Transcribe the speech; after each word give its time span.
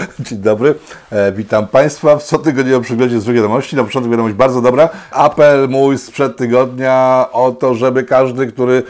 Dzień 0.20 0.38
dobry, 0.38 0.74
e, 1.10 1.32
witam 1.32 1.66
Państwa 1.66 2.16
w 2.16 2.22
cotygodniowym 2.22 2.82
przeglądzie 2.82 3.20
złych 3.20 3.36
wiadomości. 3.36 3.76
Na 3.76 3.84
początku 3.84 4.10
wiadomość 4.10 4.34
bardzo 4.34 4.62
dobra. 4.62 4.88
Apel 5.10 5.68
mój 5.68 5.98
sprzed 5.98 6.36
tygodnia 6.36 7.26
o 7.32 7.52
to, 7.52 7.74
żeby 7.74 8.04
każdy, 8.04 8.46
który 8.46 8.82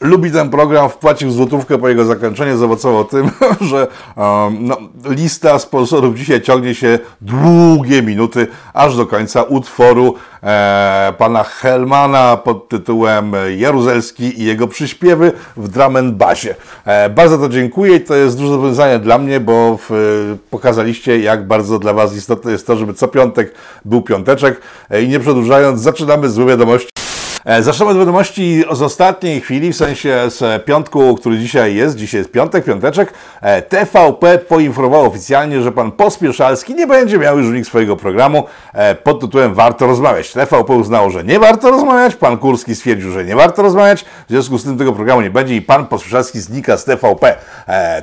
lubi 0.00 0.30
ten 0.30 0.50
program, 0.50 0.90
wpłacił 0.90 1.30
złotówkę 1.30 1.78
po 1.78 1.88
jego 1.88 2.04
zakończeniu, 2.04 2.56
zaowocował 2.56 3.04
tym, 3.04 3.30
że 3.70 3.86
um, 4.16 4.56
no, 4.60 4.76
lista 5.04 5.58
sponsorów 5.58 6.16
dzisiaj 6.16 6.42
ciągnie 6.42 6.74
się 6.74 6.98
długie 7.20 8.02
minuty, 8.02 8.46
aż 8.74 8.96
do 8.96 9.06
końca 9.06 9.42
utworu 9.42 10.14
e, 10.42 11.12
pana 11.18 11.44
Helmana 11.44 12.36
pod 12.36 12.68
tytułem 12.68 13.32
Jaruzelski 13.56 14.40
i 14.42 14.44
jego 14.44 14.68
przyśpiewy 14.68 15.32
w 15.56 15.68
drum 15.68 15.96
and 15.96 16.14
bassie. 16.14 16.48
E, 16.84 17.10
bardzo 17.10 17.38
to 17.38 17.48
dziękuję 17.48 17.96
i 17.96 18.00
to 18.00 18.14
jest 18.14 18.38
duże 18.38 18.50
zobowiązanie 18.50 18.98
dla 18.98 19.18
mnie, 19.18 19.40
bo 19.40 19.78
w, 19.88 20.36
pokazaliście, 20.50 21.20
jak 21.20 21.46
bardzo 21.46 21.78
dla 21.78 21.92
Was 21.92 22.16
istotne 22.16 22.52
jest 22.52 22.66
to, 22.66 22.76
żeby 22.76 22.94
co 22.94 23.08
piątek 23.08 23.54
był 23.84 24.02
piąteczek 24.02 24.60
e, 24.90 25.02
i 25.02 25.08
nie 25.08 25.20
przedłużając, 25.20 25.80
zaczynamy 25.80 26.30
złe 26.30 26.46
wiadomości. 26.46 27.07
E, 27.48 27.62
Zaczynamy 27.62 27.90
od 27.90 27.98
wiadomości 27.98 28.64
z 28.72 28.82
ostatniej 28.82 29.40
chwili, 29.40 29.72
w 29.72 29.76
sensie 29.76 30.18
z 30.28 30.64
piątku, 30.64 31.16
który 31.16 31.38
dzisiaj 31.38 31.74
jest. 31.74 31.96
Dzisiaj 31.96 32.20
jest 32.20 32.32
piątek, 32.32 32.64
piąteczek. 32.64 33.12
E, 33.40 33.62
TVP 33.62 34.38
poinformował 34.38 35.06
oficjalnie, 35.06 35.62
że 35.62 35.72
pan 35.72 35.92
Pospieszalski 35.92 36.74
nie 36.74 36.86
będzie 36.86 37.18
miał 37.18 37.38
już 37.38 37.54
nich 37.54 37.66
swojego 37.66 37.96
programu 37.96 38.44
e, 38.74 38.94
pod 38.94 39.20
tytułem 39.20 39.54
Warto 39.54 39.86
rozmawiać. 39.86 40.32
TVP 40.32 40.72
uznało, 40.72 41.10
że 41.10 41.24
nie 41.24 41.38
warto 41.38 41.70
rozmawiać, 41.70 42.16
pan 42.16 42.38
Kurski 42.38 42.74
stwierdził, 42.74 43.10
że 43.10 43.24
nie 43.24 43.36
warto 43.36 43.62
rozmawiać, 43.62 44.04
w 44.04 44.30
związku 44.30 44.58
z 44.58 44.64
tym 44.64 44.78
tego 44.78 44.92
programu 44.92 45.20
nie 45.20 45.30
będzie 45.30 45.56
i 45.56 45.62
pan 45.62 45.86
Pospieszalski 45.86 46.40
znika 46.40 46.76
z 46.76 46.84
TVP. 46.84 47.36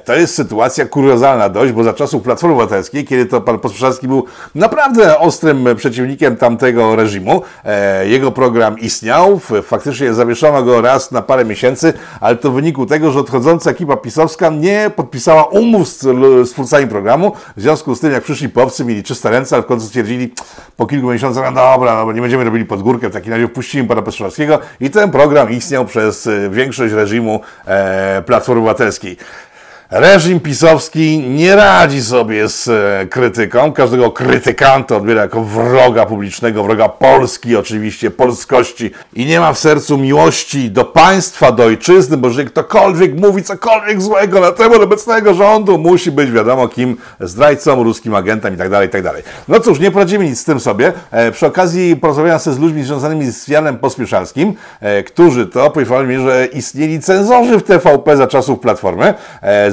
To 0.06 0.16
jest 0.16 0.36
sytuacja 0.36 0.86
kuriozalna 0.86 1.50
dość, 1.50 1.72
bo 1.72 1.84
za 1.84 1.94
czasów 1.94 2.24
Platformy 2.24 2.56
Obywatelskiej, 2.56 3.06
kiedy 3.06 3.26
to 3.26 3.42
pan 3.42 3.60
Pospieszalski 3.60 4.08
był 4.08 4.26
naprawdę 4.56 5.20
ostrym 5.20 5.68
przeciwnikiem 5.76 6.38
tamtego 6.38 6.96
reżimu, 6.96 7.42
jego 8.06 8.32
program 8.32 8.80
istniał, 8.80 9.35
Faktycznie 9.64 10.14
zawieszono 10.14 10.64
go 10.64 10.82
raz 10.82 11.12
na 11.12 11.22
parę 11.22 11.46
miesięcy, 11.46 11.94
ale 12.22 12.36
to 12.36 12.52
w 12.52 12.54
wyniku 12.54 12.86
tego, 12.86 13.12
że 13.12 13.20
odchodząca 13.20 13.72
ekipa 13.72 13.98
pisowska 13.98 14.50
nie 14.50 14.92
podpisała 14.96 15.44
umów 15.44 15.88
z, 15.88 16.52
twórcami 16.52 16.88
programu. 16.88 17.32
W 17.58 17.62
związku 17.62 17.96
z 17.96 18.00
tym, 18.00 18.12
jak 18.12 18.24
przyszli 18.24 18.50
powcy, 18.50 18.86
mieli 18.86 19.04
czyste 19.04 19.30
ręce, 19.30 19.56
ale 19.56 19.64
w 19.64 19.68
końcu 19.68 19.86
stwierdzili 19.86 20.34
po 20.78 20.86
kilku 20.86 21.12
miesiącach, 21.12 21.44
no 21.46 21.52
dobra, 21.52 21.96
dobra 21.96 22.16
nie 22.16 22.22
będziemy 22.22 22.44
robili 22.44 22.66
pod 22.66 22.82
górkę, 22.82 23.10
w 23.10 23.14
takim 23.14 23.34
razie 23.34 23.48
wpuścimy 23.48 23.88
pana 23.88 24.02
Petrzowskiego 24.02 24.60
i 24.80 24.90
ten 24.90 25.12
program 25.12 25.52
istniał 25.52 25.86
przez 25.86 26.28
e, 26.28 26.50
większość 26.50 26.94
reżimu 26.94 27.42
e, 27.68 28.24
Platformy 28.26 28.62
Obywatelskiej. 28.62 29.18
Reżim 29.92 30.40
pisowski 30.40 31.20
nie 31.20 31.56
radzi 31.56 32.02
sobie 32.02 32.50
z 32.50 32.68
e, 32.68 33.08
krytyką. 33.08 33.74
Każdego 33.74 34.12
krytykanta 34.12 34.96
odbiera 34.96 35.22
jako 35.22 35.44
wroga 35.44 36.06
publicznego, 36.06 36.64
wroga 36.64 36.90
Polski, 36.90 37.56
oczywiście, 37.56 38.12
polskości 38.12 38.92
i 39.14 39.26
nie 39.26 39.40
ma 39.40 39.54
w 39.54 39.60
sercu 39.60 39.98
miłości 39.98 40.72
do 40.72 40.86
państwa, 40.86 41.52
do 41.52 41.64
ojczyzny, 41.64 42.18
bo 42.18 42.28
jeżeli 42.28 42.48
ktokolwiek 42.48 43.20
mówi 43.20 43.44
cokolwiek 43.44 44.02
złego 44.02 44.40
na 44.40 44.52
temat 44.52 44.82
obecnego 44.82 45.34
rządu, 45.34 45.78
musi 45.78 46.12
być 46.12 46.32
wiadomo 46.32 46.68
kim, 46.68 46.98
zdrajcą, 47.20 47.84
ruskim 47.84 48.16
agentem 48.16 48.54
itd., 48.54 48.70
tak 48.70 48.84
itd. 48.84 49.10
Tak 49.10 49.24
no 49.48 49.60
cóż, 49.60 49.80
nie 49.80 49.92
poradzimy 49.92 50.26
nic 50.26 50.40
z 50.40 50.44
tym 50.44 50.60
sobie. 50.60 50.94
E, 51.12 51.32
przy 51.32 51.46
okazji 51.46 51.96
porozmawiałem 51.96 52.40
się 52.40 52.54
z 52.54 52.60
ludźmi 52.60 52.84
związanymi 52.84 53.32
z 53.32 53.48
Janem 53.48 53.78
Pospieszalskim, 53.78 54.54
e, 54.82 55.04
którzy 55.04 55.48
to 55.48 55.72
poinformowali 55.72 56.18
mi, 56.18 56.24
że 56.24 56.46
istnieli 56.46 57.02
cenzorzy 57.02 57.60
w 57.60 57.64
TVP 57.64 58.18
za 58.18 58.28
czasów 58.28 58.60
Platformy, 58.60 59.14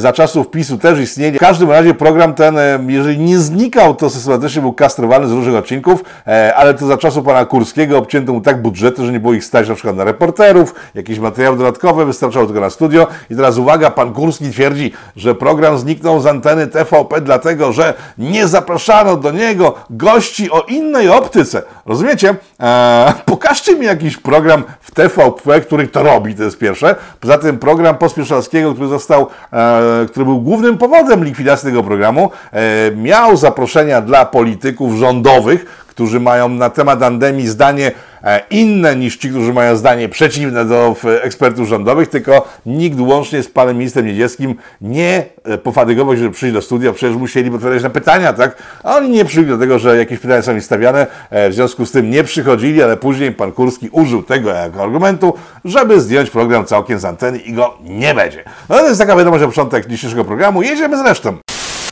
za 0.02 0.11
czasów 0.12 0.50
PiSu 0.50 0.78
też 0.78 0.98
istnieli. 0.98 1.36
W 1.36 1.40
każdym 1.40 1.70
razie 1.70 1.94
program 1.94 2.34
ten, 2.34 2.58
e, 2.58 2.78
jeżeli 2.88 3.18
nie 3.18 3.38
znikał, 3.38 3.94
to 3.94 4.10
systematycznie 4.10 4.62
był 4.62 4.72
kastrowany 4.72 5.26
z 5.28 5.32
różnych 5.32 5.54
odcinków, 5.54 6.04
e, 6.26 6.54
ale 6.54 6.74
to 6.74 6.86
za 6.86 6.96
czasów 6.96 7.24
pana 7.24 7.44
Kurskiego 7.44 7.98
obcięto 7.98 8.32
mu 8.32 8.40
tak 8.40 8.62
budżety, 8.62 9.06
że 9.06 9.12
nie 9.12 9.20
było 9.20 9.34
ich 9.34 9.44
stać 9.44 9.68
na 9.68 9.74
przykład 9.74 9.96
na 9.96 10.04
reporterów, 10.04 10.74
jakieś 10.94 11.18
materiały 11.18 11.56
dodatkowe, 11.56 12.06
wystarczało 12.06 12.46
tylko 12.46 12.60
na 12.60 12.70
studio. 12.70 13.06
I 13.30 13.36
teraz 13.36 13.58
uwaga, 13.58 13.90
pan 13.90 14.12
Kurski 14.12 14.50
twierdzi, 14.50 14.92
że 15.16 15.34
program 15.34 15.78
zniknął 15.78 16.20
z 16.20 16.26
anteny 16.26 16.66
TVP 16.66 17.20
dlatego, 17.20 17.72
że 17.72 17.94
nie 18.18 18.48
zapraszano 18.48 19.16
do 19.16 19.30
niego 19.30 19.74
gości 19.90 20.50
o 20.50 20.60
innej 20.60 21.08
optyce. 21.08 21.62
Rozumiecie? 21.86 22.34
Eee, 22.60 23.12
pokażcie 23.26 23.76
mi 23.76 23.86
jakiś 23.86 24.16
program 24.16 24.64
TVP, 24.94 25.60
który 25.60 25.88
to 25.88 26.02
robi, 26.02 26.34
to 26.34 26.42
jest 26.42 26.58
pierwsze. 26.58 26.94
Poza 27.20 27.38
tym 27.38 27.58
program 27.58 27.98
Pospieszalskiego, 27.98 28.72
który 28.72 28.88
został 28.88 29.26
e, 29.52 30.06
który 30.08 30.24
był 30.24 30.40
głównym 30.40 30.78
powodem 30.78 31.24
likwidacji 31.24 31.68
tego 31.68 31.82
programu, 31.82 32.30
e, 32.52 32.90
miał 32.96 33.36
zaproszenia 33.36 34.00
dla 34.00 34.24
polityków 34.24 34.94
rządowych, 34.94 35.81
którzy 35.92 36.20
mają 36.20 36.48
na 36.48 36.70
temat 36.70 37.02
endemii 37.02 37.48
zdanie 37.48 37.92
e, 38.24 38.40
inne 38.50 38.96
niż 38.96 39.16
ci, 39.16 39.30
którzy 39.30 39.52
mają 39.52 39.76
zdanie 39.76 40.08
przeciwne 40.08 40.64
do 40.64 40.96
ekspertów 41.22 41.68
rządowych, 41.68 42.08
tylko 42.08 42.48
nikt 42.66 43.00
łącznie 43.00 43.42
z 43.42 43.48
panem 43.48 43.78
ministrem 43.78 44.06
Niedzielskim 44.06 44.54
nie 44.80 45.24
e, 45.44 45.58
pofatygował 45.58 46.14
się, 46.14 46.22
żeby 46.22 46.34
przyjść 46.34 46.54
do 46.54 46.62
studia, 46.62 46.92
przecież 46.92 47.16
musieli 47.16 47.50
odpowiadać 47.54 47.82
na 47.82 47.90
pytania, 47.90 48.32
tak? 48.32 48.62
A 48.84 48.96
oni 48.96 49.10
nie 49.10 49.24
przyszli 49.24 49.46
do 49.46 49.58
tego, 49.58 49.78
że 49.78 49.96
jakieś 49.96 50.18
pytania 50.18 50.42
są 50.42 50.52
im 50.52 50.60
stawiane, 50.60 51.06
w 51.30 51.54
związku 51.54 51.86
z 51.86 51.92
tym 51.92 52.10
nie 52.10 52.24
przychodzili, 52.24 52.82
ale 52.82 52.96
później 52.96 53.32
pan 53.32 53.52
Kurski 53.52 53.88
użył 53.92 54.22
tego 54.22 54.50
jako 54.50 54.82
argumentu, 54.82 55.34
żeby 55.64 56.00
zdjąć 56.00 56.30
program 56.30 56.64
całkiem 56.64 56.98
z 56.98 57.04
anteny 57.04 57.38
i 57.38 57.52
go 57.52 57.78
nie 57.84 58.14
będzie. 58.14 58.44
No 58.68 58.78
to 58.78 58.88
jest 58.88 59.00
taka 59.00 59.16
wiadomość 59.16 59.40
na 59.40 59.48
początek 59.48 59.86
dzisiejszego 59.86 60.24
programu. 60.24 60.62
Jedziemy 60.62 60.98
z 60.98 61.00
resztą. 61.00 61.38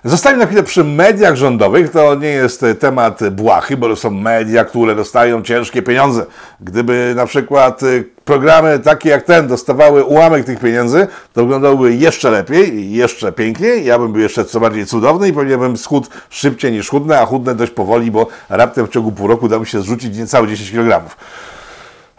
Zostańmy 0.05 0.39
na 0.39 0.47
chwilę 0.47 0.63
przy 0.63 0.85
mediach 0.85 1.37
rządowych. 1.37 1.91
To 1.91 2.15
nie 2.15 2.29
jest 2.29 2.65
temat 2.79 3.29
błahy, 3.31 3.77
bo 3.77 3.89
to 3.89 3.97
są 3.97 4.11
media, 4.11 4.65
które 4.65 4.95
dostają 4.95 5.43
ciężkie 5.43 5.83
pieniądze. 5.83 6.27
Gdyby 6.61 7.13
na 7.17 7.27
przykład 7.27 7.83
y, 7.83 8.05
programy 8.25 8.79
takie 8.79 9.09
jak 9.09 9.23
ten 9.23 9.49
dostawały 9.49 10.05
ułamek 10.05 10.45
tych 10.45 10.61
pieniędzy, 10.61 11.07
to 11.33 11.41
wyglądałyby 11.41 11.95
jeszcze 11.95 12.31
lepiej 12.31 12.75
i 12.75 12.93
jeszcze 12.93 13.33
piękniej. 13.33 13.85
Ja 13.85 13.99
bym 13.99 14.13
był 14.13 14.21
jeszcze 14.21 14.45
co 14.45 14.61
bardziej 14.61 14.87
cudowny 14.87 15.29
i 15.29 15.33
pewnie 15.33 15.59
bym 15.59 15.77
schudł 15.77 16.09
szybciej 16.31 16.73
niż 16.73 16.89
chudnę, 16.89 17.21
a 17.21 17.27
chudnę 17.27 17.55
dość 17.55 17.73
powoli, 17.73 18.11
bo 18.11 18.27
raptem 18.49 18.87
w 18.87 18.91
ciągu 18.91 19.13
pół 19.13 19.27
roku 19.27 19.49
da 19.49 19.59
mi 19.59 19.67
się 19.67 19.81
zrzucić 19.81 20.19
niecałe 20.19 20.49
10 20.49 20.71
kg. 20.71 21.11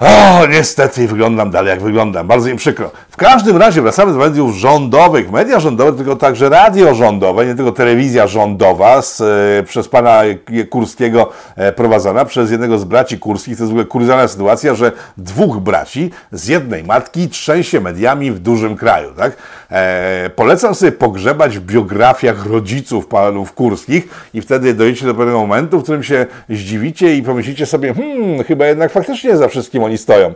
O, 0.02 0.48
niestety 0.48 1.08
wyglądam 1.08 1.52
dalej 1.52 1.70
jak 1.70 1.82
wyglądam. 1.82 2.28
Bardzo 2.28 2.50
im 2.50 2.58
przykro. 2.58 2.92
W 3.10 3.18
każdym 3.18 3.58
razie 3.58 3.82
wracamy 3.82 4.14
do 4.14 4.18
mediów 4.18 4.56
rządowych. 4.56 5.32
Media 5.32 5.60
rządowe, 5.60 5.98
tylko 5.98 6.16
także 6.16 6.50
radio 6.50 6.96
rządowe, 6.96 7.46
nie 7.46 7.56
tylko 7.56 7.72
telewizja 7.72 8.28
rządowa 8.28 9.02
z, 9.02 9.22
e, 9.22 9.64
przez 9.64 9.88
pana 9.88 10.22
Kurskiego 10.70 11.30
e, 11.56 11.72
prowadzona, 11.72 12.26
przez 12.26 12.52
jednego 12.52 12.78
z 12.78 12.84
braci 12.84 13.20
Kurskich. 13.20 13.58
To 13.58 13.64
jest 13.64 13.72
w 13.72 13.74
ogóle 13.74 13.86
kurzalna 13.86 14.28
sytuacja, 14.28 14.76
że 14.76 14.92
dwóch 15.18 15.58
braci 15.58 16.12
z 16.32 16.48
jednej 16.48 16.84
matki 16.84 17.30
trzęsie 17.30 17.82
mediami 17.82 18.32
w 18.32 18.40
dużym 18.40 18.76
kraju. 18.76 19.12
Tak? 19.18 19.38
E, 19.72 20.30
polecam 20.36 20.76
sobie 20.76 20.92
pogrzebać 20.92 21.58
w 21.58 21.62
biografiach 21.62 22.46
rodziców 22.46 23.08
panów 23.08 23.54
Kurskich 23.54 24.30
i 24.34 24.42
wtedy 24.42 24.74
dojdziecie 24.74 25.06
do 25.06 25.16
pewnego 25.16 25.40
momentu, 25.40 25.80
w 25.80 25.84
którym 25.84 26.04
się 26.04 26.26
zdziwicie 26.50 27.16
i 27.16 27.24
pomyślicie 27.24 27.66
sobie, 27.66 27.94
hmm, 27.94 28.44
chyba 28.44 28.66
jednak 28.66 28.92
faktycznie 28.92 29.38
za 29.38 29.48
wszystkim 29.48 29.84
oni 29.84 29.98
stoją. 29.98 30.34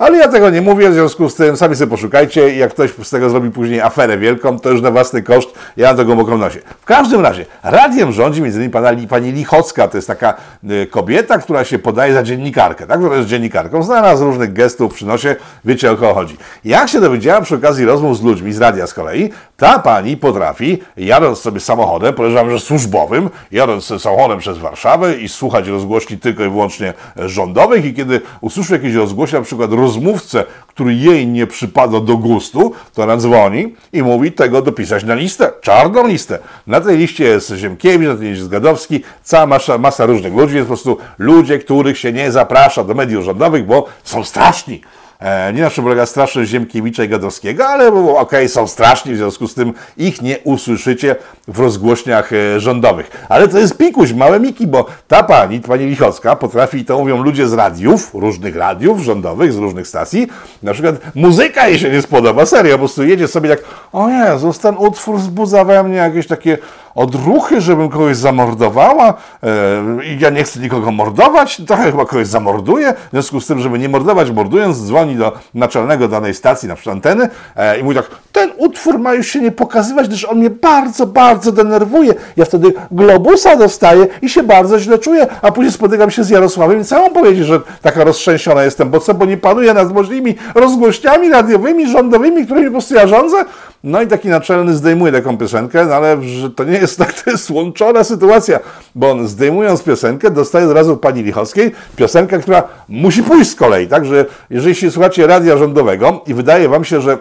Ale 0.00 0.18
ja 0.18 0.28
tego 0.28 0.50
nie 0.50 0.60
mówię, 0.60 0.90
w 0.90 0.94
związku 0.94 1.28
z 1.28 1.34
tym 1.34 1.56
sami 1.56 1.76
sobie 1.76 1.90
poszukajcie 1.90 2.56
jak 2.56 2.70
ktoś 2.70 2.90
z 3.02 3.10
tego 3.10 3.30
zrobi 3.30 3.50
później 3.50 3.80
aferę 3.80 4.18
wielką, 4.18 4.58
to 4.58 4.70
już 4.70 4.82
na 4.82 4.90
własny 4.90 5.22
koszt, 5.22 5.48
ja 5.76 5.90
na 5.90 5.96
to 5.96 6.04
głęboką 6.04 6.38
nosie. 6.38 6.60
W 6.80 6.84
każdym 6.84 7.20
razie, 7.20 7.46
radiem 7.62 8.12
rządzi 8.12 8.42
między 8.42 8.58
innymi 8.58 8.72
pana, 8.72 8.90
pani 9.08 9.32
Lichocka, 9.32 9.88
to 9.88 9.98
jest 9.98 10.08
taka 10.08 10.34
y, 10.70 10.86
kobieta, 10.86 11.38
która 11.38 11.64
się 11.64 11.78
podaje 11.78 12.14
za 12.14 12.22
dziennikarkę, 12.22 12.86
tak? 12.86 13.00
która 13.00 13.16
jest 13.16 13.28
dziennikarką, 13.28 13.82
znana 13.82 14.16
z 14.16 14.22
różnych 14.22 14.52
gestów 14.52 14.94
przy 14.94 15.06
nosie, 15.06 15.36
wiecie 15.64 15.92
o 15.92 15.96
kogo 15.96 16.14
chodzi. 16.14 16.36
Jak 16.64 16.88
się 16.88 17.00
dowiedziałem 17.00 17.44
przy 17.44 17.54
okazji 17.54 17.84
rozmów 17.84 18.18
z 18.18 18.22
ludźmi 18.22 18.52
z 18.52 18.60
radia 18.60 18.86
z 18.86 18.94
kolei, 18.94 19.30
ta 19.56 19.78
pani 19.78 20.16
potrafi, 20.16 20.78
jadąc 20.96 21.38
sobie 21.38 21.60
samochodem, 21.60 22.14
podejrzewam, 22.14 22.50
że 22.50 22.60
służbowym, 22.60 23.30
jadąc 23.52 23.92
samochodem 23.98 24.38
przez 24.38 24.58
Warszawę 24.58 25.14
i 25.14 25.28
słuchać 25.28 25.68
rozgłośni 25.68 26.18
tylko 26.18 26.44
i 26.44 26.48
wyłącznie 26.48 26.94
rządowych 27.16 27.84
i 27.84 27.94
kiedy 27.94 28.20
usłyszy 28.40 28.72
jakieś 28.72 28.94
rozgłośnie, 28.94 29.38
na 29.38 29.44
przykład 29.44 29.72
rozmówcę, 29.90 30.44
który 30.66 30.94
jej 30.94 31.26
nie 31.26 31.46
przypada 31.46 32.00
do 32.00 32.16
gustu, 32.16 32.72
to 32.94 33.02
ona 33.02 33.16
dzwoni 33.16 33.74
i 33.92 34.02
mówi 34.02 34.32
tego 34.32 34.62
dopisać 34.62 35.04
na 35.04 35.14
listę, 35.14 35.52
czarną 35.60 36.06
listę. 36.06 36.38
Na 36.66 36.80
tej 36.80 36.98
liście 36.98 37.24
jest 37.24 37.52
Ziemkiewicz, 37.56 38.08
na 38.08 38.14
tej 38.14 38.28
liście 38.28 38.38
jest 38.38 38.50
Gadowski, 38.50 39.02
cała 39.22 39.46
masa, 39.46 39.78
masa 39.78 40.06
różnych 40.06 40.34
ludzi, 40.34 40.54
jest 40.54 40.68
po 40.68 40.74
prostu 40.74 40.96
ludzie, 41.18 41.58
których 41.58 41.98
się 41.98 42.12
nie 42.12 42.32
zaprasza 42.32 42.84
do 42.84 42.94
mediów 42.94 43.24
rządowych, 43.24 43.66
bo 43.66 43.86
są 44.04 44.24
straszni. 44.24 44.80
E, 45.20 45.52
nie 45.52 45.62
na 45.62 45.70
czym 45.70 45.84
polega 45.84 46.06
straszność 46.06 46.50
Ziemkiewicza 46.50 47.04
i 47.04 47.08
Gadowskiego, 47.08 47.66
ale 47.66 47.88
okej, 47.88 48.16
okay, 48.16 48.48
są 48.48 48.66
straszni, 48.66 49.14
w 49.14 49.16
związku 49.16 49.48
z 49.48 49.54
tym 49.54 49.72
ich 49.96 50.22
nie 50.22 50.38
usłyszycie 50.38 51.16
w 51.48 51.58
rozgłośniach 51.58 52.32
e, 52.32 52.60
rządowych. 52.60 53.26
Ale 53.28 53.48
to 53.48 53.58
jest 53.58 53.76
pikuś, 53.76 54.12
małe 54.12 54.40
miki, 54.40 54.66
bo 54.66 54.86
ta 55.08 55.22
pani, 55.22 55.60
pani 55.60 55.86
Lichocka, 55.86 56.36
potrafi, 56.36 56.84
to 56.84 56.98
mówią 56.98 57.22
ludzie 57.22 57.48
z 57.48 57.52
radiów, 57.52 58.14
różnych 58.14 58.56
radiów 58.56 59.00
rządowych, 59.00 59.52
z 59.52 59.56
różnych 59.56 59.88
stacji, 59.88 60.26
na 60.62 60.72
przykład 60.72 60.94
muzyka 61.14 61.68
jej 61.68 61.78
się 61.78 61.90
nie 61.90 62.02
spodoba, 62.02 62.46
serio, 62.46 62.72
po 62.72 62.78
prostu 62.78 63.04
jedzie 63.04 63.28
sobie 63.28 63.48
jak, 63.48 63.60
o 63.92 64.08
Jezus, 64.08 64.58
ten 64.58 64.76
utwór 64.78 65.16
wzbudza 65.16 65.64
we 65.64 65.82
mnie 65.82 65.96
jakieś 65.96 66.26
takie 66.26 66.58
odruchy, 66.94 67.60
żebym 67.60 67.88
kogoś 67.88 68.16
zamordowała 68.16 69.14
e, 69.42 70.04
i 70.04 70.18
ja 70.18 70.30
nie 70.30 70.44
chcę 70.44 70.60
nikogo 70.60 70.90
mordować, 70.90 71.62
trochę 71.66 71.90
chyba 71.90 72.04
kogoś 72.04 72.26
zamorduję, 72.26 72.92
w 72.92 73.10
związku 73.10 73.40
z 73.40 73.46
tym, 73.46 73.60
żeby 73.60 73.78
nie 73.78 73.88
mordować, 73.88 74.30
mordując, 74.30 74.86
dzwoni 74.86 75.16
do 75.16 75.32
naczelnego 75.54 76.08
danej 76.08 76.34
stacji, 76.34 76.68
na 76.68 76.74
przykład 76.74 76.96
anteny 76.96 77.28
e, 77.56 77.78
i 77.78 77.82
mówi 77.82 77.96
tak, 77.96 78.06
ten 78.32 78.50
utwór 78.56 78.98
ma 78.98 79.14
już 79.14 79.26
się 79.26 79.40
nie 79.40 79.52
pokazywać, 79.52 80.08
gdyż 80.08 80.24
on 80.24 80.38
mnie 80.38 80.50
bardzo, 80.50 81.06
bardzo 81.06 81.52
denerwuje. 81.52 82.14
Ja 82.36 82.44
wtedy 82.44 82.72
globusa 82.90 83.56
dostaję 83.56 84.06
i 84.22 84.28
się 84.28 84.42
bardzo 84.42 84.78
źle 84.78 84.98
czuję, 84.98 85.26
a 85.42 85.52
później 85.52 85.72
spotykam 85.72 86.10
się 86.10 86.24
z 86.24 86.30
Jarosławem 86.30 86.80
i 86.80 86.84
całą 86.84 87.10
powiedzieć, 87.10 87.46
że 87.46 87.60
taka 87.82 88.04
roztrzęsiona 88.04 88.64
jestem, 88.64 88.90
bo 88.90 89.00
co, 89.00 89.14
bo 89.14 89.24
nie 89.24 89.36
panuję 89.36 89.74
nad 89.74 89.92
możliwymi 89.92 90.34
rozgłośniami 90.54 91.30
radiowymi, 91.30 91.88
rządowymi, 91.88 92.44
którymi 92.44 92.66
po 92.66 92.72
prostu 92.72 92.94
ja 92.94 93.06
rządzę? 93.06 93.44
No 93.84 94.02
i 94.02 94.06
taki 94.06 94.28
naczelny 94.28 94.74
zdejmuje 94.74 95.12
taką 95.12 95.38
piosenkę, 95.38 95.84
no 95.86 95.94
ale 95.94 96.18
to 96.56 96.64
nie 96.64 96.78
jest 96.78 96.98
tak, 97.04 97.12
to 97.12 97.30
jest 97.30 97.50
łączona 97.50 98.04
sytuacja, 98.04 98.60
bo 98.94 99.10
on 99.10 99.28
zdejmując 99.28 99.82
piosenkę 99.82 100.30
dostaje 100.30 100.66
od 100.66 100.72
razu 100.72 100.96
pani 100.96 101.22
Lichowskiej 101.22 101.72
piosenkę, 101.96 102.38
która 102.38 102.62
musi 102.88 103.22
pójść 103.22 103.50
z 103.50 103.54
kolei, 103.54 103.88
tak, 103.88 104.06
że 104.06 104.26
jeżeli 104.50 104.74
się 104.74 104.90
słuchacie 104.90 105.26
radia 105.26 105.56
rządowego 105.56 106.20
i 106.26 106.34
wydaje 106.34 106.68
wam 106.68 106.84
się, 106.84 107.00
że 107.00 107.18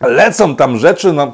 lecą 0.00 0.56
tam 0.56 0.78
rzeczy, 0.78 1.12
no 1.12 1.32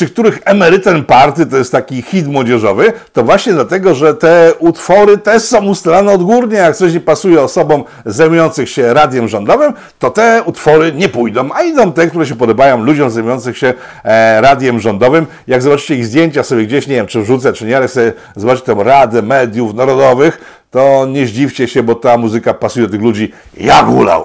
przy 0.00 0.08
których 0.08 0.40
emerytem 0.44 1.04
party 1.04 1.46
to 1.46 1.56
jest 1.56 1.72
taki 1.72 2.02
hit 2.02 2.26
młodzieżowy, 2.26 2.92
to 3.12 3.22
właśnie 3.22 3.52
dlatego, 3.52 3.94
że 3.94 4.14
te 4.14 4.52
utwory 4.58 5.18
też 5.18 5.42
są 5.42 5.64
ustalane 5.64 6.12
odgórnie. 6.12 6.56
Jak 6.56 6.76
coś 6.76 6.92
nie 6.92 7.00
pasuje 7.00 7.42
osobom 7.42 7.84
zajmujących 8.06 8.70
się 8.70 8.94
radiem 8.94 9.28
rządowym, 9.28 9.72
to 9.98 10.10
te 10.10 10.42
utwory 10.46 10.92
nie 10.92 11.08
pójdą, 11.08 11.48
a 11.54 11.62
idą 11.62 11.92
te, 11.92 12.06
które 12.06 12.26
się 12.26 12.34
podobają 12.34 12.84
ludziom 12.84 13.10
zajmujących 13.10 13.58
się 13.58 13.74
e, 14.04 14.40
radiem 14.40 14.80
rządowym. 14.80 15.26
Jak 15.46 15.62
zobaczycie 15.62 15.94
ich 15.94 16.06
zdjęcia 16.06 16.42
sobie 16.42 16.66
gdzieś, 16.66 16.86
nie 16.86 16.94
wiem, 16.94 17.06
czy 17.06 17.22
wrzucę, 17.22 17.52
czy 17.52 17.66
nie, 17.66 17.76
ale 17.76 17.88
sobie 17.88 18.12
zobaczycie 18.36 18.66
tę 18.66 18.84
Radę 18.84 19.22
Mediów 19.22 19.74
Narodowych, 19.74 20.62
to 20.70 21.06
nie 21.06 21.26
zdziwcie 21.26 21.68
się, 21.68 21.82
bo 21.82 21.94
ta 21.94 22.16
muzyka 22.16 22.54
pasuje 22.54 22.86
do 22.86 22.92
tych 22.92 23.02
ludzi 23.02 23.32
jak 23.56 23.86
hulał. 23.86 24.24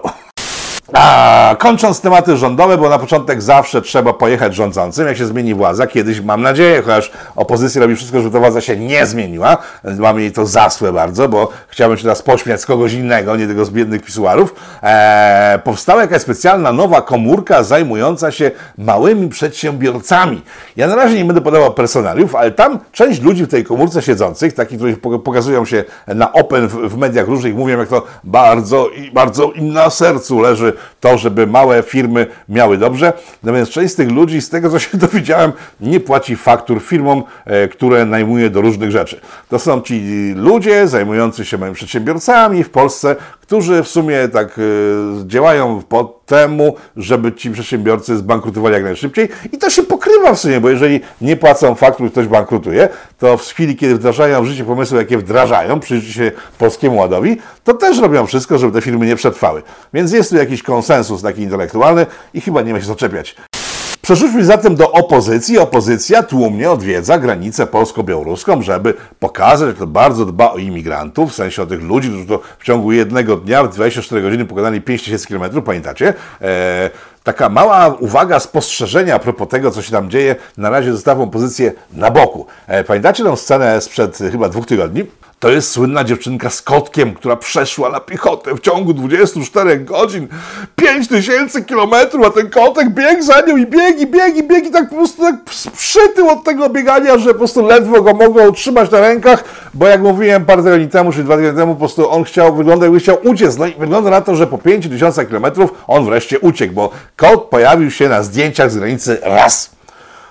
A, 0.97 1.55
kończąc 1.59 2.01
tematy 2.01 2.37
rządowe, 2.37 2.77
bo 2.77 2.89
na 2.89 2.99
początek 2.99 3.41
zawsze 3.41 3.81
trzeba 3.81 4.13
pojechać 4.13 4.55
rządzącym, 4.55 5.07
jak 5.07 5.17
się 5.17 5.25
zmieni 5.25 5.53
władza. 5.53 5.87
Kiedyś, 5.87 6.21
mam 6.21 6.41
nadzieję, 6.41 6.81
chociaż 6.81 7.11
opozycja 7.35 7.81
robi 7.81 7.95
wszystko, 7.95 8.19
żeby 8.19 8.33
ta 8.33 8.39
władza 8.39 8.61
się 8.61 8.77
nie 8.77 9.05
zmieniła. 9.05 9.57
Mam 9.99 10.19
jej 10.19 10.31
to 10.31 10.45
zasłe 10.45 10.93
bardzo, 10.93 11.29
bo 11.29 11.49
chciałbym 11.67 11.97
się 11.97 12.03
teraz 12.03 12.21
pośmiać 12.21 12.61
z 12.61 12.65
kogoś 12.65 12.93
innego, 12.93 13.35
nie 13.35 13.47
tego 13.47 13.65
z 13.65 13.69
biednych 13.69 14.01
pisuarów. 14.01 14.55
Eee, 14.83 15.59
powstała 15.59 16.01
jakaś 16.01 16.21
specjalna 16.21 16.71
nowa 16.71 17.01
komórka 17.01 17.63
zajmująca 17.63 18.31
się 18.31 18.51
małymi 18.77 19.29
przedsiębiorcami. 19.29 20.41
Ja 20.75 20.87
na 20.87 20.95
razie 20.95 21.17
nie 21.17 21.25
będę 21.25 21.41
podawał 21.41 21.73
personaliów, 21.73 22.35
ale 22.35 22.51
tam 22.51 22.79
część 22.91 23.21
ludzi 23.21 23.45
w 23.45 23.47
tej 23.47 23.63
komórce 23.63 24.01
siedzących, 24.01 24.53
takich, 24.53 24.77
którzy 24.77 24.97
pokazują 25.23 25.65
się 25.65 25.83
na 26.07 26.33
open 26.33 26.67
w, 26.67 26.73
w 26.73 26.97
mediach 26.97 27.27
różnych, 27.27 27.55
mówią, 27.55 27.79
jak 27.79 27.89
to 27.89 28.03
bardzo 28.23 28.89
bardzo 29.13 29.51
im 29.51 29.73
na 29.73 29.89
sercu 29.89 30.39
leży 30.39 30.73
to, 30.99 31.17
żeby 31.17 31.47
małe 31.47 31.83
firmy 31.83 32.27
miały 32.49 32.77
dobrze. 32.77 33.13
Natomiast 33.43 33.71
część 33.71 33.93
z 33.93 33.95
tych 33.95 34.11
ludzi, 34.11 34.41
z 34.41 34.49
tego 34.49 34.69
co 34.69 34.79
się 34.79 34.97
dowiedziałem, 35.07 35.51
nie 35.81 35.99
płaci 35.99 36.35
faktur 36.35 36.81
firmom, 36.81 37.23
e, 37.45 37.67
które 37.67 38.05
najmuje 38.05 38.49
do 38.49 38.61
różnych 38.61 38.91
rzeczy. 38.91 39.21
To 39.49 39.59
są 39.59 39.81
ci 39.81 40.33
ludzie 40.35 40.87
zajmujący 40.87 41.45
się 41.45 41.57
małymi 41.57 41.75
przedsiębiorcami 41.75 42.63
w 42.63 42.69
Polsce, 42.69 43.15
którzy 43.41 43.83
w 43.83 43.87
sumie 43.87 44.27
tak 44.27 44.57
y, 44.57 45.01
działają 45.27 45.81
po 45.89 46.03
temu, 46.25 46.75
żeby 46.97 47.33
ci 47.33 47.51
przedsiębiorcy 47.51 48.17
zbankrutowali 48.17 48.73
jak 48.73 48.83
najszybciej. 48.83 49.29
I 49.51 49.57
to 49.57 49.69
się 49.69 49.83
pokrywa 49.83 50.33
w 50.33 50.39
sumie, 50.39 50.59
bo 50.59 50.69
jeżeli 50.69 50.99
nie 51.21 51.35
płacą 51.35 51.75
faktur, 51.75 52.11
ktoś 52.11 52.27
bankrutuje, 52.27 52.89
to 53.19 53.37
w 53.37 53.41
chwili, 53.41 53.75
kiedy 53.75 53.95
wdrażają 53.95 54.43
w 54.43 54.45
życie 54.45 54.63
pomysły, 54.63 54.97
jakie 54.97 55.17
wdrażają, 55.17 55.79
przyjrzy 55.79 56.13
się 56.13 56.31
Polskiemu 56.57 56.97
Ładowi, 56.97 57.37
to 57.63 57.73
też 57.73 57.99
robią 57.99 58.25
wszystko, 58.25 58.57
żeby 58.57 58.73
te 58.73 58.81
firmy 58.81 59.05
nie 59.05 59.15
przetrwały. 59.15 59.61
Więc 59.93 60.11
jest 60.11 60.29
tu 60.29 60.35
jakiś 60.35 60.63
konsensus 60.63 61.21
taki 61.21 61.41
intelektualny 61.41 62.05
i 62.33 62.41
chyba 62.41 62.61
nie 62.61 62.73
ma 62.73 62.81
się 62.81 62.87
co 62.87 62.95
czepiać. 62.95 63.35
Przeszliśmy 64.05 64.45
zatem 64.45 64.75
do 64.75 64.91
opozycji. 64.91 65.57
Opozycja 65.57 66.23
tłumnie 66.23 66.71
odwiedza 66.71 67.17
granicę 67.17 67.67
polsko-białoruską, 67.67 68.61
żeby 68.61 68.93
pokazać, 69.19 69.69
że 69.69 69.75
to 69.75 69.87
bardzo 69.87 70.25
dba 70.25 70.51
o 70.51 70.57
imigrantów, 70.57 71.31
w 71.31 71.35
sensie 71.35 71.63
o 71.63 71.65
tych 71.65 71.81
ludzi, 71.81 72.09
którzy 72.09 72.25
to 72.25 72.39
w 72.59 72.63
ciągu 72.63 72.91
jednego 72.91 73.37
dnia, 73.37 73.63
w 73.63 73.75
24 73.75 74.21
godziny 74.21 74.45
pokonali 74.45 74.81
5000 74.81 75.27
km, 75.27 75.61
pamiętacie? 75.61 76.13
Eee, 76.41 76.89
taka 77.23 77.49
mała 77.49 77.87
uwaga, 77.99 78.39
spostrzeżenia 78.39 79.15
a 79.15 79.19
propos 79.19 79.47
tego, 79.47 79.71
co 79.71 79.81
się 79.81 79.91
tam 79.91 80.09
dzieje, 80.09 80.35
na 80.57 80.69
razie 80.69 80.91
zostawą 80.91 81.29
pozycję 81.29 81.73
na 81.93 82.11
boku. 82.11 82.45
E, 82.67 82.83
pamiętacie 82.83 83.23
tę 83.23 83.37
scenę 83.37 83.81
sprzed 83.81 84.17
chyba 84.31 84.49
dwóch 84.49 84.65
tygodni? 84.65 85.05
To 85.39 85.49
jest 85.49 85.71
słynna 85.71 86.03
dziewczynka 86.03 86.49
z 86.49 86.61
kotkiem, 86.61 87.13
która 87.13 87.35
przeszła 87.35 87.89
na 87.89 87.99
piechotę 87.99 88.55
w 88.55 88.59
ciągu 88.59 88.93
24 88.93 89.79
godzin 89.79 90.27
5000 90.75 91.61
kilometrów, 91.61 92.25
a 92.25 92.29
ten 92.29 92.49
kotek 92.49 92.89
biegł 92.89 93.23
za 93.23 93.41
nią 93.41 93.57
i 93.57 93.65
biegł, 93.67 93.99
i 93.99 94.07
biegł, 94.07 94.37
i 94.37 94.43
biegł, 94.43 94.67
i 94.67 94.71
tak 94.71 94.89
po 94.89 94.95
prostu 94.95 95.21
tak 95.21 95.35
przytył 95.77 96.29
od 96.29 96.43
tego 96.43 96.69
biegania, 96.69 97.17
że 97.17 97.29
po 97.29 97.37
prostu 97.37 97.67
ledwo 97.67 98.01
go 98.01 98.13
mogło 98.13 98.43
utrzymać 98.43 98.91
na 98.91 98.99
rękach, 98.99 99.43
bo 99.73 99.87
jak 99.87 100.01
mówiłem 100.01 100.45
parę 100.45 100.63
tygodni 100.63 100.87
temu, 100.87 101.11
czy 101.11 101.23
dwa 101.23 101.35
tygodnie 101.35 101.59
temu, 101.59 101.73
po 101.73 101.79
prostu 101.79 102.09
on 102.11 102.23
chciał, 102.23 102.55
wygląda 102.55 102.85
jakby 102.85 102.99
chciał 102.99 103.17
uciec. 103.23 103.57
No 103.57 103.65
i 103.65 103.73
wygląda 103.73 104.09
na 104.09 104.21
to, 104.21 104.35
że 104.35 104.47
po 104.47 104.57
5000 104.57 105.25
kilometrów 105.25 105.73
on 105.87 106.05
wreszcie 106.05 106.39
uciekł, 106.39 106.73
bo 106.73 106.89
kot 107.15 107.43
pojawił 107.43 107.91
się 107.91 108.09
na 108.09 108.23
zdjęciach 108.23 108.71
z 108.71 108.77
granicy 108.77 109.17
raz. 109.23 109.74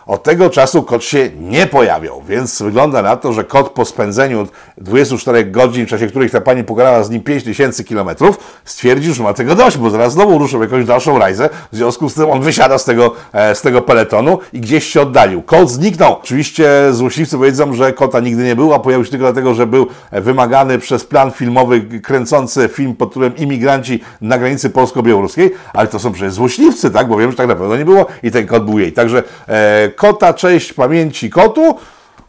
Od 0.07 0.23
tego 0.23 0.51
czasu 0.51 0.83
kot 0.83 1.05
się 1.05 1.31
nie 1.41 1.67
pojawiał, 1.67 2.23
więc 2.29 2.63
wygląda 2.63 3.03
na 3.03 3.17
to, 3.17 3.33
że 3.33 3.45
kot 3.45 3.71
po 3.71 3.85
spędzeniu 3.85 4.47
24 4.79 5.45
godzin, 5.45 5.87
w 5.87 5.89
czasie 5.89 6.07
których 6.07 6.31
ta 6.31 6.41
pani 6.41 6.65
pokonała 6.65 7.05
z 7.05 7.11
nim 7.11 7.21
5000 7.21 7.85
kilometrów, 7.85 8.61
stwierdził, 8.65 9.15
że 9.15 9.23
ma 9.23 9.35
tego 9.35 9.55
dość, 9.55 9.79
bo 9.79 9.91
zaraz 9.91 10.13
znowu 10.13 10.39
ruszą 10.39 10.63
jakąś 10.63 10.85
dalszą 10.85 11.19
rajzę. 11.19 11.49
W 11.73 11.77
związku 11.77 12.09
z 12.09 12.15
tym 12.15 12.31
on 12.31 12.41
wysiada 12.43 12.79
z 12.79 12.85
tego, 12.85 13.13
e, 13.33 13.55
z 13.55 13.63
tego 13.63 13.83
peletonu 13.83 14.39
i 14.53 14.61
gdzieś 14.61 14.85
się 14.85 15.01
oddalił. 15.01 15.43
Kot 15.43 15.71
zniknął. 15.71 16.13
Oczywiście 16.13 16.93
złośliwcy 16.93 17.39
powiedzą, 17.39 17.75
że 17.75 17.93
kota 17.93 18.21
nigdy 18.21 18.45
nie 18.45 18.57
było, 18.57 18.75
a 18.75 18.79
pojawił 18.79 19.05
się 19.05 19.11
tylko 19.11 19.27
dlatego, 19.27 19.55
że 19.55 19.67
był 19.67 19.87
wymagany 20.13 20.79
przez 20.79 21.05
plan 21.05 21.31
filmowy 21.31 21.81
kręcący 21.81 22.69
film 22.69 22.97
pod 22.97 23.09
tytułem 23.09 23.37
Imigranci 23.37 24.01
na 24.21 24.39
granicy 24.39 24.71
polsko-białoruskiej, 24.71 25.51
ale 25.73 25.89
to 25.89 25.99
są 25.99 26.13
przecież 26.13 26.33
złośliwcy, 26.33 26.91
tak? 26.91 27.09
Bo 27.09 27.17
wiem, 27.17 27.31
że 27.31 27.37
tak 27.37 27.49
na 27.49 27.55
pewno 27.55 27.77
nie 27.77 27.85
było 27.85 28.07
i 28.23 28.31
ten 28.31 28.47
kot 28.47 28.65
był 28.65 28.79
jej. 28.79 28.93
Także 28.93 29.23
e, 29.49 29.94
kota, 29.95 30.35
cześć 30.35 30.73
pamięci 30.73 31.31
kotu, 31.31 31.79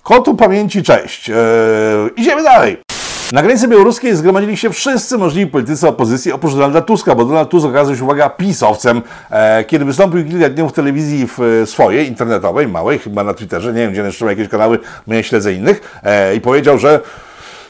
kotu 0.04 0.36
pamięci 0.36 0.84
cześć. 0.84 1.30
Eee, 1.30 1.36
idziemy 2.16 2.44
dalej. 2.44 2.78
Na 3.32 3.42
granicy 3.42 3.68
białoruskiej 3.68 4.16
zgromadzili 4.16 4.58
się 4.58 4.70
wszyscy 4.70 5.18
możliwi 5.18 5.52
politycy 5.52 5.88
opozycji 5.88 6.32
oprócz 6.32 6.54
Donalda 6.54 6.82
Tuska, 6.82 7.16
bo 7.16 7.26
Donald 7.26 7.50
Tusk 7.50 7.66
okazał 7.68 7.96
się, 7.96 8.04
uwaga, 8.04 8.30
pisowcem. 8.30 9.02
E, 9.32 9.64
kiedy 9.64 9.86
wystąpił 9.86 10.26
kilka 10.26 10.50
dni 10.50 10.70
w 10.70 10.72
telewizji 10.72 11.28
w 11.28 11.40
e, 11.40 11.66
swojej, 11.66 12.08
internetowej, 12.08 12.68
małej, 12.68 13.00
chyba 13.00 13.24
na 13.24 13.34
Twitterze, 13.34 13.74
nie 13.74 13.82
wiem, 13.82 13.92
gdzie 13.92 14.02
jeszcze 14.02 14.26
ma 14.26 14.32
jakieś 14.32 14.48
kanały, 14.48 14.80
nie 15.08 15.24
śledzę 15.24 15.54
innych, 15.54 16.00
e, 16.04 16.36
i 16.36 16.42
powiedział, 16.42 16.78
że 16.78 17.00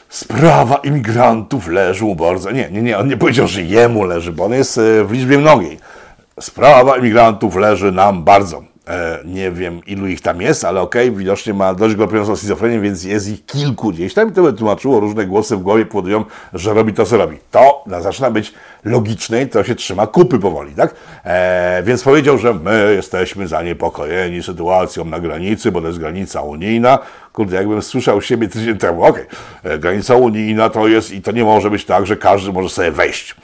sprawa 0.08 0.76
imigrantów 0.76 1.68
leży 1.68 2.04
mu 2.04 2.14
bardzo. 2.14 2.50
Nie, 2.50 2.70
nie, 2.70 2.82
nie, 2.82 2.98
on 2.98 3.08
nie 3.08 3.16
powiedział, 3.16 3.46
że 3.46 3.62
jemu 3.62 4.04
leży, 4.04 4.32
bo 4.32 4.44
on 4.44 4.52
jest 4.52 4.78
e, 4.78 5.04
w 5.04 5.12
liczbie 5.12 5.38
mnogiej. 5.38 5.78
Sprawa 6.40 6.96
imigrantów 6.96 7.56
leży 7.56 7.92
nam 7.92 8.24
bardzo. 8.24 8.62
E, 8.88 9.18
nie 9.24 9.50
wiem 9.50 9.80
ilu 9.86 10.06
ich 10.06 10.20
tam 10.20 10.40
jest, 10.40 10.64
ale 10.64 10.80
okej, 10.80 11.08
okay, 11.08 11.18
widocznie 11.18 11.54
ma 11.54 11.74
dość 11.74 11.94
galopującą 11.94 12.36
schizofrenię, 12.36 12.80
więc 12.80 13.04
jest 13.04 13.28
ich 13.28 13.46
kilku 13.46 13.90
gdzieś 13.90 14.14
tam 14.14 14.28
i 14.28 14.32
to 14.32 14.52
tłumaczyło, 14.52 15.00
różne 15.00 15.26
głosy 15.26 15.56
w 15.56 15.60
głowie 15.60 15.86
powodują, 15.86 16.24
że 16.52 16.74
robi 16.74 16.92
to, 16.92 17.04
co 17.04 17.16
robi. 17.16 17.38
To 17.50 17.84
zaczyna 18.00 18.30
być 18.30 18.54
logiczne 18.84 19.42
i 19.42 19.48
to 19.48 19.64
się 19.64 19.74
trzyma 19.74 20.06
kupy 20.06 20.38
powoli, 20.38 20.74
tak? 20.74 20.94
E, 21.24 21.82
więc 21.82 22.02
powiedział, 22.02 22.38
że 22.38 22.54
my 22.54 22.92
jesteśmy 22.96 23.48
zaniepokojeni 23.48 24.42
sytuacją 24.42 25.04
na 25.04 25.20
granicy, 25.20 25.72
bo 25.72 25.80
to 25.80 25.86
jest 25.86 25.98
granica 25.98 26.42
unijna. 26.42 26.98
Kurde, 27.32 27.56
jakbym 27.56 27.82
słyszał 27.82 28.22
siebie 28.22 28.48
tydzień 28.48 28.78
temu, 28.78 29.04
okej, 29.04 29.26
okay, 29.60 29.72
e, 29.72 29.78
granica 29.78 30.16
unijna 30.16 30.70
to 30.70 30.88
jest 30.88 31.12
i 31.12 31.22
to 31.22 31.32
nie 31.32 31.44
może 31.44 31.70
być 31.70 31.84
tak, 31.84 32.06
że 32.06 32.16
każdy 32.16 32.52
może 32.52 32.68
sobie 32.68 32.90
wejść 32.90 33.34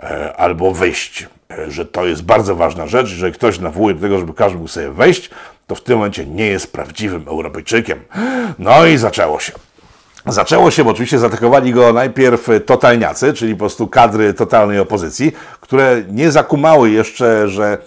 e, 0.00 0.36
albo 0.36 0.72
wyjść 0.72 1.28
że 1.68 1.86
to 1.86 2.06
jest 2.06 2.22
bardzo 2.22 2.56
ważna 2.56 2.86
rzecz, 2.86 3.06
że 3.06 3.30
ktoś 3.30 3.58
nawołuje 3.58 3.94
do 3.94 4.00
tego, 4.00 4.18
żeby 4.18 4.34
każdy 4.34 4.58
mógł 4.58 4.68
sobie 4.68 4.90
wejść, 4.90 5.30
to 5.66 5.74
w 5.74 5.80
tym 5.80 5.96
momencie 5.96 6.26
nie 6.26 6.46
jest 6.46 6.72
prawdziwym 6.72 7.28
Europejczykiem. 7.28 8.00
No 8.58 8.86
i 8.86 8.96
zaczęło 8.96 9.40
się. 9.40 9.52
Zaczęło 10.26 10.70
się, 10.70 10.84
bo 10.84 10.90
oczywiście 10.90 11.18
zaatakowali 11.18 11.72
go 11.72 11.92
najpierw 11.92 12.48
totalniacy, 12.66 13.32
czyli 13.32 13.54
po 13.54 13.58
prostu 13.58 13.88
kadry 13.88 14.34
totalnej 14.34 14.78
opozycji, 14.78 15.32
które 15.60 16.02
nie 16.10 16.30
zakumały 16.30 16.90
jeszcze, 16.90 17.48
że 17.48 17.78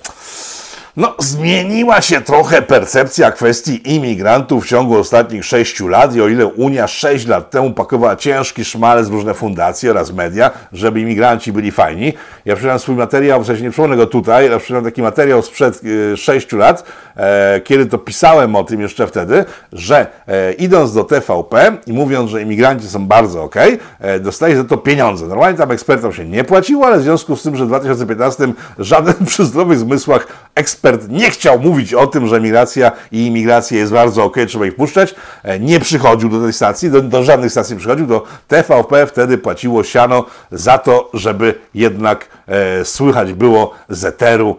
No, 0.97 1.15
zmieniła 1.19 2.01
się 2.01 2.21
trochę 2.21 2.61
percepcja 2.61 3.31
kwestii 3.31 3.95
imigrantów 3.95 4.65
w 4.65 4.67
ciągu 4.67 4.97
ostatnich 4.97 5.45
sześciu 5.45 5.87
lat 5.87 6.15
i 6.15 6.21
o 6.21 6.27
ile 6.27 6.45
Unia 6.45 6.87
sześć 6.87 7.27
lat 7.27 7.51
temu 7.51 7.71
pakowała 7.73 8.15
ciężki 8.15 8.65
szmalec 8.65 9.07
w 9.07 9.11
różne 9.11 9.33
fundacje 9.33 9.91
oraz 9.91 10.11
media, 10.11 10.51
żeby 10.73 11.01
imigranci 11.01 11.53
byli 11.53 11.71
fajni, 11.71 12.13
ja 12.45 12.55
przyjąłem 12.55 12.79
swój 12.79 12.95
materiał, 12.95 13.43
w 13.43 13.45
sensie 13.45 13.63
nie 13.63 13.71
przypomnę 13.71 13.97
go 13.97 14.07
tutaj, 14.07 14.47
ale 14.47 14.59
przyjąłem 14.59 14.85
taki 14.85 15.01
materiał 15.01 15.41
sprzed 15.41 15.83
y, 15.83 16.17
sześciu 16.17 16.57
lat, 16.57 16.83
e, 17.15 17.61
kiedy 17.61 17.85
to 17.85 17.97
pisałem 17.97 18.55
o 18.55 18.63
tym 18.63 18.81
jeszcze 18.81 19.07
wtedy, 19.07 19.45
że 19.73 20.07
e, 20.27 20.53
idąc 20.53 20.93
do 20.93 21.03
TVP 21.03 21.77
i 21.87 21.93
mówiąc, 21.93 22.31
że 22.31 22.41
imigranci 22.41 22.87
są 22.87 23.07
bardzo 23.07 23.43
ok, 23.43 23.55
e, 23.99 24.19
dostaje 24.19 24.57
za 24.57 24.63
to 24.63 24.77
pieniądze. 24.77 25.27
Normalnie 25.27 25.57
tam 25.57 25.71
ekspertom 25.71 26.13
się 26.13 26.25
nie 26.25 26.43
płaciło, 26.43 26.85
ale 26.85 26.99
w 26.99 27.01
związku 27.01 27.35
z 27.35 27.43
tym, 27.43 27.55
że 27.55 27.65
w 27.65 27.67
2015 27.67 28.53
żaden 28.79 29.13
przy 29.25 29.45
zdrowych 29.45 29.79
zmysłach 29.79 30.27
ekspert 30.55 30.78
nie 31.09 31.31
chciał 31.31 31.59
mówić 31.59 31.93
o 31.93 32.07
tym, 32.07 32.27
że 32.27 32.41
migracja 32.41 32.91
i 33.11 33.25
imigracja 33.25 33.77
jest 33.77 33.91
bardzo 33.91 34.23
ok, 34.23 34.35
trzeba 34.47 34.65
ich 34.65 34.75
puszczać, 34.75 35.15
e, 35.43 35.59
nie 35.59 35.79
przychodził 35.79 36.29
do 36.29 36.41
tej 36.41 36.53
stacji, 36.53 36.91
do, 36.91 37.01
do 37.01 37.23
żadnych 37.23 37.51
stacji 37.51 37.75
przychodził, 37.75 38.07
do 38.07 38.23
TVP 38.47 39.07
wtedy 39.07 39.37
płaciło 39.37 39.83
siano 39.83 40.25
za 40.51 40.77
to, 40.77 41.09
żeby 41.13 41.53
jednak 41.73 42.27
e, 42.47 42.85
słychać 42.85 43.33
było 43.33 43.73
z 43.89 44.05
eteru, 44.05 44.57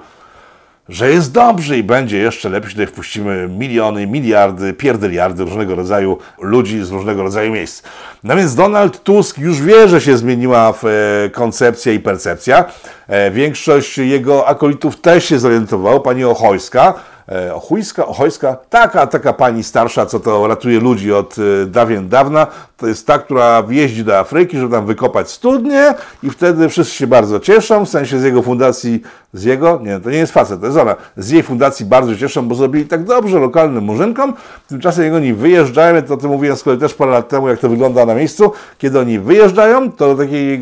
że 0.90 1.10
jest 1.10 1.32
dobrze 1.32 1.78
i 1.78 1.82
będzie 1.82 2.18
jeszcze 2.18 2.48
lepiej, 2.48 2.70
tutaj 2.70 2.86
wpuścimy 2.86 3.48
miliony, 3.48 4.06
miliardy, 4.06 4.72
pierdyliardy 4.72 5.44
różnego 5.44 5.74
rodzaju 5.74 6.18
ludzi 6.40 6.84
z 6.84 6.90
różnego 6.90 7.22
rodzaju 7.22 7.52
miejsc. 7.52 7.82
No 8.24 8.36
więc 8.36 8.54
Donald 8.54 9.02
Tusk 9.02 9.38
już 9.38 9.62
wie, 9.62 9.88
że 9.88 10.00
się 10.00 10.16
zmieniła 10.16 10.74
e, 11.24 11.30
koncepcja 11.30 11.92
i 11.92 12.00
percepcja. 12.00 12.64
E, 13.08 13.30
większość 13.30 13.98
jego 13.98 14.48
akolitów 14.48 15.00
też 15.00 15.24
się 15.24 15.38
zorientowało. 15.38 16.00
Pani 16.00 16.24
Ochojska, 16.24 16.94
e, 17.28 17.54
Ochujska, 17.54 18.06
Ochojska, 18.06 18.56
taka, 18.70 19.06
taka 19.06 19.32
pani 19.32 19.64
starsza, 19.64 20.06
co 20.06 20.20
to 20.20 20.46
ratuje 20.46 20.80
ludzi 20.80 21.12
od 21.12 21.36
dawien 21.66 22.08
dawna, 22.08 22.46
to 22.80 22.86
jest 22.86 23.06
ta, 23.06 23.18
która 23.18 23.64
jeździ 23.68 24.04
do 24.04 24.18
Afryki, 24.18 24.58
żeby 24.58 24.72
tam 24.72 24.86
wykopać 24.86 25.30
studnie 25.30 25.94
i 26.22 26.30
wtedy 26.30 26.68
wszyscy 26.68 26.94
się 26.94 27.06
bardzo 27.06 27.40
cieszą, 27.40 27.84
w 27.84 27.88
sensie 27.88 28.18
z 28.18 28.22
jego 28.24 28.42
fundacji, 28.42 29.02
z 29.32 29.44
jego, 29.44 29.80
nie, 29.82 30.00
to 30.00 30.10
nie 30.10 30.18
jest 30.18 30.32
facet, 30.32 30.60
to 30.60 30.66
jest 30.66 30.78
ona, 30.78 30.96
z 31.16 31.30
jej 31.30 31.42
fundacji 31.42 31.86
bardzo 31.86 32.16
cieszą, 32.16 32.48
bo 32.48 32.54
zrobili 32.54 32.86
tak 32.86 33.04
dobrze 33.04 33.38
lokalnym 33.38 33.84
murzynkom, 33.84 34.34
tymczasem 34.68 35.04
jak 35.04 35.14
oni 35.14 35.34
wyjeżdżają, 35.34 36.02
to 36.02 36.14
o 36.14 36.16
tym 36.16 36.30
mówiłem 36.30 36.56
z 36.56 36.62
kolei 36.62 36.78
też 36.78 36.94
parę 36.94 37.12
lat 37.12 37.28
temu, 37.28 37.48
jak 37.48 37.58
to 37.58 37.68
wygląda 37.68 38.06
na 38.06 38.14
miejscu, 38.14 38.52
kiedy 38.78 38.98
oni 38.98 39.18
wyjeżdżają, 39.18 39.92
to 39.92 40.14
do 40.14 40.24
takiej 40.24 40.60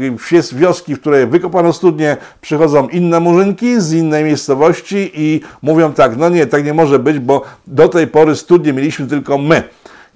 wioski, 0.52 0.94
w 0.94 1.00
której 1.00 1.26
wykopano 1.26 1.72
studnie, 1.72 2.16
przychodzą 2.40 2.88
inne 2.88 3.20
murzynki 3.20 3.80
z 3.80 3.92
innej 3.92 4.24
miejscowości 4.24 5.10
i 5.14 5.40
mówią 5.62 5.92
tak, 5.92 6.16
no 6.16 6.28
nie, 6.28 6.46
tak 6.46 6.64
nie 6.64 6.74
może 6.74 6.98
być, 6.98 7.18
bo 7.18 7.42
do 7.66 7.88
tej 7.88 8.06
pory 8.06 8.36
studnie 8.36 8.72
mieliśmy 8.72 9.06
tylko 9.06 9.38
my 9.38 9.62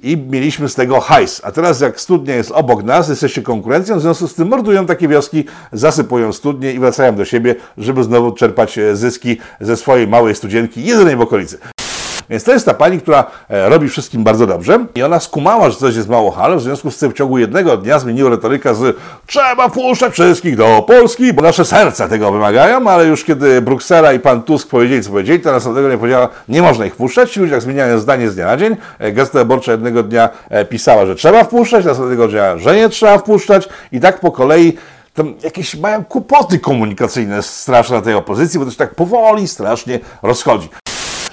i 0.03 0.17
mieliśmy 0.17 0.69
z 0.69 0.75
tego 0.75 1.01
hajs. 1.01 1.41
A 1.45 1.53
teraz 1.53 1.81
jak 1.81 2.01
studnia 2.01 2.35
jest 2.35 2.51
obok 2.51 2.85
nas, 2.85 3.09
jesteście 3.09 3.43
konkurencją, 3.43 3.99
w 3.99 4.03
związku 4.03 4.29
z 4.29 4.35
tym 4.35 4.49
mordują 4.49 4.87
takie 4.87 5.09
wioski, 5.09 5.45
zasypują 5.73 6.33
studnie 6.33 6.73
i 6.73 6.79
wracają 6.79 7.17
do 7.17 7.25
siebie, 7.25 7.55
żeby 7.79 8.05
znowu 8.05 8.33
czerpać 8.33 8.79
e, 8.79 8.97
zyski 8.97 9.39
ze 9.61 9.77
swojej 9.77 10.09
małej 10.09 10.35
studzienki, 10.35 10.85
jedynej 10.85 11.17
w 11.17 11.21
okolicy. 11.21 11.59
Więc 12.33 12.45
to 12.45 12.53
jest 12.53 12.67
ta 12.67 12.75
pani, 12.75 13.01
która 13.01 13.25
e, 13.49 13.69
robi 13.69 13.89
wszystkim 13.89 14.25
bardzo 14.25 14.47
dobrze 14.47 14.87
i 14.95 15.03
ona 15.03 15.21
skumała, 15.21 15.71
że 15.71 15.77
coś 15.77 15.97
jest 15.97 16.09
mało 16.09 16.31
halo, 16.31 16.57
w 16.57 16.63
związku 16.63 16.91
z 16.91 16.99
tym 16.99 17.11
w 17.11 17.15
ciągu 17.15 17.39
jednego 17.39 17.77
dnia 17.77 17.99
zmieniła 17.99 18.31
retoryka 18.31 18.75
z 18.75 18.97
trzeba 19.27 19.69
wpuszczać 19.69 20.13
wszystkich 20.13 20.57
do 20.57 20.85
Polski, 20.87 21.33
bo 21.33 21.43
nasze 21.43 21.65
serca 21.65 22.09
tego 22.09 22.33
wymagają, 22.33 22.89
ale 22.89 23.07
już 23.07 23.25
kiedy 23.25 23.61
Bruksela 23.63 24.13
i 24.13 24.21
pan 24.21 24.43
Tusk 24.43 24.69
powiedzieli, 24.69 25.03
co 25.03 25.11
powiedzieli, 25.11 25.41
to 25.41 25.53
następnego 25.53 25.89
nie 25.89 25.99
powiedziała, 25.99 26.29
nie 26.49 26.63
można 26.63 26.87
ich 26.87 26.95
wpuszczać. 26.95 27.33
Ci 27.33 27.41
ludzie 27.41 27.53
jak 27.53 27.63
zmieniają 27.63 27.99
zdanie 27.99 28.31
z 28.31 28.35
dnia 28.35 28.47
na 28.47 28.57
dzień. 28.57 28.77
E, 28.99 29.13
Gazeta 29.13 29.39
Wyborcza 29.39 29.73
jednego 29.73 30.03
dnia 30.03 30.29
e, 30.51 30.65
pisała, 30.65 31.07
że 31.07 31.15
trzeba 31.15 31.45
wpuszczać, 31.45 31.85
następnego 31.85 32.29
dnia, 32.29 32.59
że 32.59 32.77
nie 32.77 32.89
trzeba 32.89 33.19
wpuszczać 33.19 33.69
i 33.93 34.01
tak 34.01 34.21
po 34.21 34.33
kolei 34.33 34.77
tam 35.15 35.35
jakieś 35.45 35.75
mają 35.75 36.05
kłopoty 36.05 36.59
komunikacyjne 36.59 37.43
straszne 37.43 38.03
tej 38.03 38.15
opozycji, 38.15 38.59
bo 38.59 38.65
to 38.65 38.71
się 38.71 38.77
tak 38.77 38.95
powoli 38.95 39.49
strasznie 39.49 40.01
rozchodzi. 40.23 40.69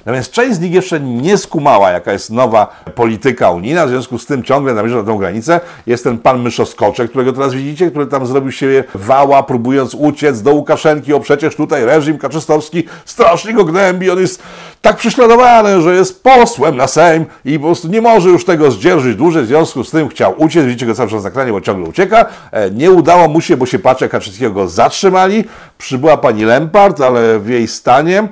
Natomiast 0.09 0.31
część 0.31 0.55
z 0.55 0.59
nich 0.59 0.71
jeszcze 0.71 0.99
nie 0.99 1.37
skumała, 1.37 1.91
jaka 1.91 2.11
jest 2.11 2.29
nowa 2.29 2.83
polityka 2.95 3.51
unijna, 3.51 3.85
w 3.85 3.89
związku 3.89 4.17
z 4.17 4.25
tym 4.25 4.43
ciągle 4.43 4.73
namierza 4.73 4.97
na 4.97 5.03
tą 5.03 5.17
granicę. 5.17 5.59
Jest 5.87 6.03
ten 6.03 6.17
pan 6.17 6.41
Myszoskoczek, 6.41 7.09
którego 7.09 7.33
teraz 7.33 7.53
widzicie, 7.53 7.91
który 7.91 8.07
tam 8.07 8.25
zrobił 8.25 8.51
się 8.51 8.83
wała, 8.95 9.43
próbując 9.43 9.95
uciec 9.95 10.41
do 10.41 10.53
Łukaszenki, 10.53 11.13
o 11.13 11.19
przecież 11.19 11.55
tutaj 11.55 11.85
reżim 11.85 12.17
kaczystowski 12.17 12.83
strasznie 13.05 13.53
go 13.53 13.65
gnębi, 13.65 14.11
on 14.11 14.19
jest 14.19 14.43
tak 14.81 14.97
prześladowany, 14.97 15.81
że 15.81 15.95
jest 15.95 16.23
posłem 16.23 16.77
na 16.77 16.87
Sejm 16.87 17.25
i 17.45 17.59
po 17.59 17.65
prostu 17.65 17.87
nie 17.87 18.01
może 18.01 18.29
już 18.29 18.45
tego 18.45 18.71
zdzierżyć 18.71 19.15
dłużej, 19.15 19.43
w 19.43 19.47
związku 19.47 19.83
z 19.83 19.91
tym 19.91 20.09
chciał 20.09 20.33
uciec, 20.37 20.65
widzicie 20.65 20.85
go 20.85 20.95
cały 20.95 21.09
czas 21.09 21.23
na 21.23 21.29
ekranie, 21.29 21.51
bo 21.51 21.61
ciągle 21.61 21.89
ucieka. 21.89 22.25
E, 22.51 22.71
nie 22.71 22.91
udało 22.91 23.27
mu 23.27 23.41
się, 23.41 23.57
bo 23.57 23.65
się 23.65 23.79
patrzę 23.79 24.09
Kaczyńskiego 24.09 24.51
go 24.51 24.67
zatrzymali. 24.67 25.43
Przybyła 25.77 26.17
pani 26.17 26.43
Lempart, 26.43 27.01
ale 27.01 27.39
w 27.39 27.49
jej 27.49 27.67
stanie 27.67 28.27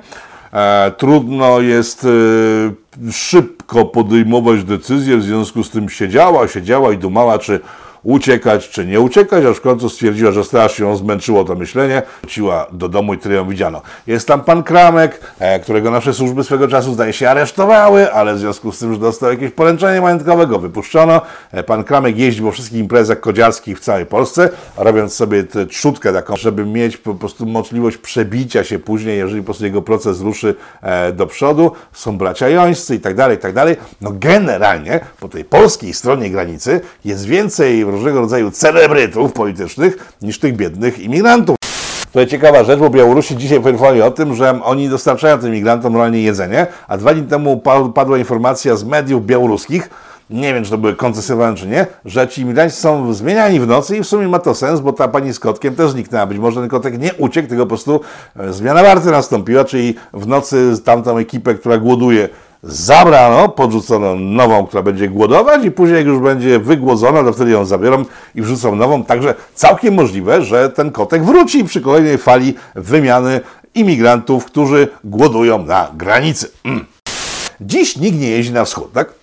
trudno 0.96 1.60
jest 1.60 2.04
e, 2.04 3.12
szybko 3.12 3.84
podejmować 3.84 4.64
decyzje, 4.64 5.16
w 5.16 5.22
związku 5.22 5.64
z 5.64 5.70
tym 5.70 5.88
siedziała, 5.88 6.48
siedziała 6.48 6.92
i 6.92 6.98
dumała, 6.98 7.38
czy 7.38 7.60
uciekać 8.02 8.68
czy 8.68 8.86
nie 8.86 9.00
uciekać, 9.00 9.44
aż 9.44 9.56
w 9.56 9.60
końcu 9.60 9.88
stwierdziła, 9.88 10.32
że 10.32 10.44
strasznie 10.44 10.86
ją 10.86 10.96
zmęczyło 10.96 11.44
to 11.44 11.54
myślenie, 11.54 12.02
wróciła 12.22 12.66
do 12.72 12.88
domu 12.88 13.14
i 13.14 13.18
tyle 13.18 13.34
ją 13.34 13.48
widziano. 13.48 13.82
Jest 14.06 14.28
tam 14.28 14.40
pan 14.40 14.62
Kramek, 14.62 15.20
e, 15.38 15.60
którego 15.60 15.90
nasze 15.90 16.14
służby 16.14 16.44
swego 16.44 16.68
czasu 16.68 16.94
zdaje 16.94 17.12
się 17.12 17.30
aresztowały, 17.30 18.12
ale 18.12 18.34
w 18.34 18.38
związku 18.38 18.72
z 18.72 18.78
tym, 18.78 18.92
że 18.94 19.00
dostał 19.00 19.30
jakieś 19.30 19.50
poręczenie 19.50 20.00
majątkowe, 20.00 20.46
go 20.46 20.58
wypuszczono. 20.58 21.20
E, 21.52 21.62
pan 21.62 21.84
Kramek 21.84 22.18
jeździ 22.18 22.42
po 22.42 22.52
wszystkich 22.52 22.78
imprezach 22.78 23.20
kodziarskich 23.20 23.78
w 23.78 23.80
całej 23.80 24.06
Polsce, 24.06 24.50
robiąc 24.76 25.14
sobie 25.14 25.44
tę 25.44 25.66
trzutkę 25.66 26.12
taką, 26.12 26.36
żeby 26.36 26.66
mieć 26.66 26.96
po 26.96 27.14
prostu 27.14 27.46
możliwość 27.46 27.96
przebicia 27.96 28.64
się 28.64 28.78
później, 28.78 29.18
jeżeli 29.18 29.40
po 29.40 29.44
prostu 29.44 29.64
jego 29.64 29.82
proces 29.82 30.20
ruszy 30.20 30.54
e, 30.82 31.12
do 31.12 31.26
przodu. 31.26 31.72
Są 31.92 32.18
bracia 32.18 32.48
jońscy 32.48 32.94
i 32.94 33.00
tak 33.00 33.14
dalej, 33.14 33.36
i 33.36 33.40
tak 33.40 33.52
dalej. 33.52 33.76
No 34.00 34.10
generalnie 34.14 35.00
po 35.20 35.28
tej 35.28 35.44
polskiej 35.44 35.94
stronie 35.94 36.30
granicy 36.30 36.80
jest 37.04 37.26
więcej 37.26 37.84
różnego 37.90 38.20
rodzaju 38.20 38.50
celebrytów 38.50 39.32
politycznych 39.32 40.12
niż 40.22 40.38
tych 40.38 40.56
biednych 40.56 40.98
imigrantów. 40.98 41.56
To 42.12 42.20
jest 42.20 42.30
ciekawa 42.30 42.64
rzecz, 42.64 42.78
bo 42.80 42.90
Białorusi 42.90 43.36
dzisiaj 43.36 43.60
poinformowali 43.60 44.02
o 44.02 44.10
tym, 44.10 44.34
że 44.34 44.60
oni 44.62 44.88
dostarczają 44.88 45.38
tym 45.38 45.48
imigrantom 45.48 45.92
normalnie 45.92 46.22
jedzenie, 46.22 46.66
a 46.88 46.96
dwa 46.96 47.14
dni 47.14 47.26
temu 47.26 47.62
padła 47.94 48.18
informacja 48.18 48.76
z 48.76 48.84
mediów 48.84 49.26
białoruskich, 49.26 49.90
nie 50.30 50.54
wiem, 50.54 50.64
czy 50.64 50.70
to 50.70 50.78
były 50.78 50.96
koncesjonowane, 50.96 51.56
czy 51.56 51.66
nie, 51.66 51.86
że 52.04 52.28
ci 52.28 52.42
imigranci 52.42 52.76
są 52.76 53.14
zmieniani 53.14 53.60
w 53.60 53.66
nocy 53.66 53.96
i 53.96 54.00
w 54.00 54.06
sumie 54.06 54.28
ma 54.28 54.38
to 54.38 54.54
sens, 54.54 54.80
bo 54.80 54.92
ta 54.92 55.08
pani 55.08 55.32
z 55.32 55.38
kotkiem 55.38 55.74
też 55.74 55.90
zniknęła. 55.90 56.26
Być 56.26 56.38
może 56.38 56.60
ten 56.60 56.68
kotek 56.68 56.98
nie 56.98 57.14
uciekł, 57.14 57.48
tylko 57.48 57.64
po 57.64 57.68
prostu 57.68 58.00
e, 58.36 58.52
zmiana 58.52 58.82
warty 58.82 59.10
nastąpiła, 59.10 59.64
czyli 59.64 59.94
w 60.12 60.26
nocy 60.26 60.72
tamtą 60.84 61.18
ekipę, 61.18 61.54
która 61.54 61.78
głoduje, 61.78 62.28
zabrano, 62.62 63.48
podrzucono 63.48 64.14
nową, 64.14 64.66
która 64.66 64.82
będzie 64.82 65.08
głodować 65.08 65.64
i 65.64 65.70
później 65.70 65.98
jak 65.98 66.06
już 66.06 66.18
będzie 66.18 66.58
wygłodzona, 66.58 67.24
to 67.24 67.32
wtedy 67.32 67.50
ją 67.50 67.64
zabiorą 67.64 68.04
i 68.34 68.42
wrzucą 68.42 68.76
nową. 68.76 69.04
Także 69.04 69.34
całkiem 69.54 69.94
możliwe, 69.94 70.42
że 70.42 70.70
ten 70.70 70.90
kotek 70.90 71.24
wróci 71.24 71.64
przy 71.64 71.80
kolejnej 71.80 72.18
fali 72.18 72.54
wymiany 72.74 73.40
imigrantów, 73.74 74.44
którzy 74.44 74.88
głodują 75.04 75.64
na 75.64 75.88
granicy. 75.94 76.50
Mm. 76.64 76.86
Dziś 77.60 77.96
nikt 77.96 78.18
nie 78.18 78.30
jeździ 78.30 78.52
na 78.52 78.64
wschód, 78.64 78.92
tak? 78.92 79.17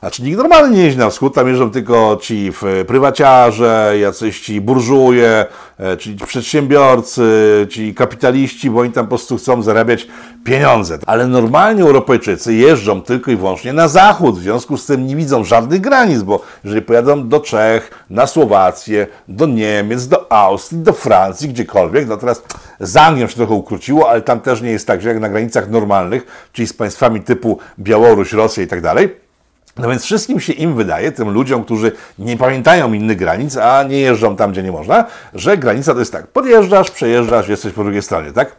Znaczy 0.00 0.22
nikt 0.22 0.38
normalnie 0.38 0.76
nie 0.76 0.84
jeździ 0.84 0.98
na 0.98 1.10
wschód, 1.10 1.34
tam 1.34 1.48
jeżdżą 1.48 1.70
tylko 1.70 2.18
ci 2.22 2.52
prywaciarze, 2.86 3.94
jacyś 4.00 4.40
ci 4.40 4.60
burżuje, 4.60 5.46
e, 5.80 5.98
ci 5.98 6.16
przedsiębiorcy, 6.26 7.22
ci 7.70 7.94
kapitaliści, 7.94 8.70
bo 8.70 8.80
oni 8.80 8.92
tam 8.92 9.04
po 9.04 9.08
prostu 9.08 9.36
chcą 9.36 9.62
zarabiać 9.62 10.06
pieniądze. 10.44 10.98
Ale 11.06 11.26
normalnie 11.26 11.82
Europejczycy 11.82 12.54
jeżdżą 12.54 13.02
tylko 13.02 13.30
i 13.30 13.36
wyłącznie 13.36 13.72
na 13.72 13.88
zachód, 13.88 14.38
w 14.38 14.42
związku 14.42 14.76
z 14.76 14.86
tym 14.86 15.06
nie 15.06 15.16
widzą 15.16 15.44
żadnych 15.44 15.80
granic, 15.80 16.22
bo 16.22 16.42
jeżeli 16.64 16.82
pojadą 16.82 17.28
do 17.28 17.40
Czech, 17.40 18.04
na 18.10 18.26
Słowację, 18.26 19.06
do 19.28 19.46
Niemiec, 19.46 20.08
do 20.08 20.32
Austrii, 20.32 20.80
do 20.80 20.92
Francji, 20.92 21.48
gdziekolwiek, 21.48 22.08
no 22.08 22.16
teraz 22.16 22.42
z 22.80 22.96
Anglią 22.96 23.26
się 23.26 23.34
trochę 23.34 23.54
ukróciło, 23.54 24.10
ale 24.10 24.22
tam 24.22 24.40
też 24.40 24.62
nie 24.62 24.70
jest 24.70 24.86
tak, 24.86 25.02
że 25.02 25.08
jak 25.08 25.20
na 25.20 25.28
granicach 25.28 25.70
normalnych, 25.70 26.48
czyli 26.52 26.68
z 26.68 26.72
państwami 26.72 27.20
typu 27.20 27.58
Białoruś, 27.78 28.32
Rosja 28.32 28.62
i 28.62 28.66
tak 28.66 28.80
dalej, 28.80 29.29
no 29.78 29.88
więc 29.88 30.04
wszystkim 30.04 30.40
się 30.40 30.52
im 30.52 30.74
wydaje, 30.74 31.12
tym 31.12 31.30
ludziom, 31.30 31.64
którzy 31.64 31.92
nie 32.18 32.36
pamiętają 32.36 32.92
innych 32.92 33.16
granic, 33.16 33.56
a 33.56 33.82
nie 33.82 34.00
jeżdżą 34.00 34.36
tam, 34.36 34.52
gdzie 34.52 34.62
nie 34.62 34.72
można, 34.72 35.04
że 35.34 35.58
granica 35.58 35.92
to 35.92 35.98
jest 35.98 36.12
tak, 36.12 36.26
podjeżdżasz, 36.26 36.90
przejeżdżasz, 36.90 37.48
jesteś 37.48 37.72
po 37.72 37.82
drugiej 37.82 38.02
stronie, 38.02 38.32
tak? 38.32 38.56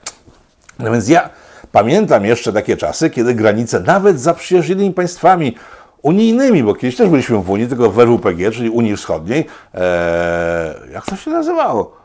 No 0.79 0.91
więc 0.91 1.09
ja 1.09 1.29
pamiętam 1.71 2.25
jeszcze 2.25 2.53
takie 2.53 2.77
czasy, 2.77 3.09
kiedy 3.09 3.33
granice 3.33 3.79
nawet 3.79 4.19
za 4.19 4.33
przyjaźnionymi 4.33 4.93
państwami 4.93 5.55
unijnymi, 6.01 6.63
bo 6.63 6.75
kiedyś 6.75 6.95
też 6.95 7.09
byliśmy 7.09 7.37
w 7.37 7.49
Unii, 7.49 7.67
tylko 7.67 7.91
w 7.91 7.99
RWPG, 7.99 8.51
czyli 8.51 8.69
Unii 8.69 8.97
Wschodniej, 8.97 9.45
ee, 9.73 9.81
jak 10.93 11.05
to 11.05 11.15
się 11.15 11.31
nazywało? 11.31 12.00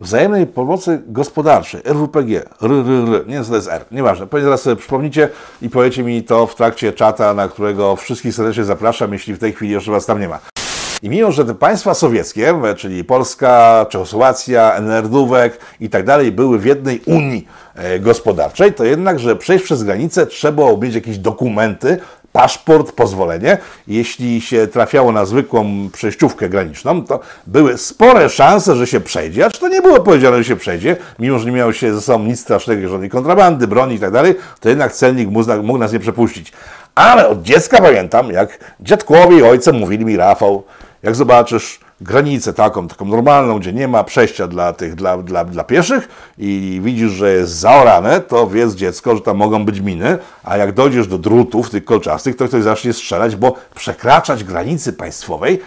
Wzajemnej 0.00 0.46
pomocy 0.46 1.02
gospodarczej, 1.06 1.80
RWPG, 1.84 2.36
R, 2.62 2.72
R, 2.72 2.86
R, 3.14 3.26
nie 3.26 3.34
wiem 3.34 3.44
co 3.44 3.50
to 3.50 3.56
jest 3.56 3.68
R, 3.68 3.84
nieważne. 3.90 4.26
Pewnie 4.26 4.44
zaraz 4.44 4.62
sobie 4.62 4.76
przypomnicie 4.76 5.28
i 5.62 5.70
powiecie 5.70 6.02
mi 6.02 6.22
to 6.22 6.46
w 6.46 6.54
trakcie 6.54 6.92
czata, 6.92 7.34
na 7.34 7.48
którego 7.48 7.96
wszystkich 7.96 8.34
serdecznie 8.34 8.64
zapraszam, 8.64 9.12
jeśli 9.12 9.34
w 9.34 9.38
tej 9.38 9.52
chwili 9.52 9.72
jeszcze 9.72 9.90
Was 9.90 10.06
tam 10.06 10.20
nie 10.20 10.28
ma. 10.28 10.38
I 11.02 11.08
mimo, 11.08 11.32
że 11.32 11.44
te 11.44 11.54
państwa 11.54 11.94
sowieckie, 11.94 12.54
czyli 12.76 13.04
Polska, 13.04 13.86
Czechosłowacja, 13.88 14.74
NRD-ówek 14.74 15.58
i 15.80 15.90
tak 15.90 16.04
dalej, 16.04 16.32
były 16.32 16.58
w 16.58 16.64
jednej 16.64 17.00
Unii 17.06 17.46
e, 17.74 17.98
gospodarczej, 17.98 18.74
to 18.74 18.84
jednak, 18.84 19.18
że 19.18 19.36
przejść 19.36 19.64
przez 19.64 19.82
granicę 19.82 20.26
trzeba 20.26 20.76
mieć 20.76 20.94
jakieś 20.94 21.18
dokumenty, 21.18 21.98
paszport, 22.32 22.92
pozwolenie. 22.92 23.58
Jeśli 23.88 24.40
się 24.40 24.66
trafiało 24.66 25.12
na 25.12 25.24
zwykłą 25.24 25.90
przejściówkę 25.92 26.48
graniczną, 26.48 27.04
to 27.04 27.20
były 27.46 27.78
spore 27.78 28.28
szanse, 28.28 28.76
że 28.76 28.86
się 28.86 29.00
przejdzie, 29.00 29.46
acz 29.46 29.58
to 29.58 29.68
nie 29.68 29.82
było 29.82 30.00
powiedziane, 30.00 30.38
że 30.38 30.44
się 30.44 30.56
przejdzie, 30.56 30.96
mimo 31.18 31.38
że 31.38 31.46
nie 31.46 31.52
miało 31.52 31.72
się 31.72 31.94
ze 31.94 32.00
sobą 32.00 32.24
nic 32.24 32.40
strasznego, 32.40 32.88
żadnej 32.88 33.10
kontrabandy, 33.10 33.66
broni 33.66 33.94
i 33.94 33.98
tak 33.98 34.10
to 34.60 34.68
jednak 34.68 34.92
celnik 34.92 35.28
mógł 35.62 35.78
nas 35.78 35.92
nie 35.92 36.00
przepuścić. 36.00 36.52
Ale 36.94 37.28
od 37.28 37.42
dziecka 37.42 37.82
pamiętam, 37.82 38.30
jak 38.30 38.58
dziadkowie 38.80 39.38
i 39.38 39.42
ojce 39.42 39.72
mówili 39.72 40.04
mi, 40.04 40.16
Rafał, 40.16 40.62
jak 41.02 41.14
zobaczysz 41.14 41.80
granicę 42.00 42.52
taką, 42.52 42.88
taką 42.88 43.04
normalną, 43.04 43.58
gdzie 43.58 43.72
nie 43.72 43.88
ma 43.88 44.04
przejścia 44.04 44.46
dla 44.46 44.72
tych, 44.72 44.94
dla, 44.94 45.18
dla, 45.18 45.44
dla 45.44 45.64
pieszych 45.64 46.08
i 46.38 46.80
widzisz, 46.84 47.10
że 47.10 47.32
jest 47.32 47.52
zaorane, 47.52 48.20
to 48.20 48.46
wiedz 48.46 48.74
dziecko, 48.74 49.16
że 49.16 49.22
tam 49.22 49.36
mogą 49.36 49.64
być 49.64 49.80
miny, 49.80 50.18
a 50.44 50.56
jak 50.56 50.72
dojdziesz 50.72 51.06
do 51.06 51.18
drutów 51.18 51.70
tych 51.70 51.84
kolczastych, 51.84 52.36
to 52.36 52.48
ktoś 52.48 52.62
zacznie 52.62 52.92
strzelać, 52.92 53.36
bo 53.36 53.54
przekraczać 53.74 54.44
granicy 54.44 54.92
państwowej 54.92 55.60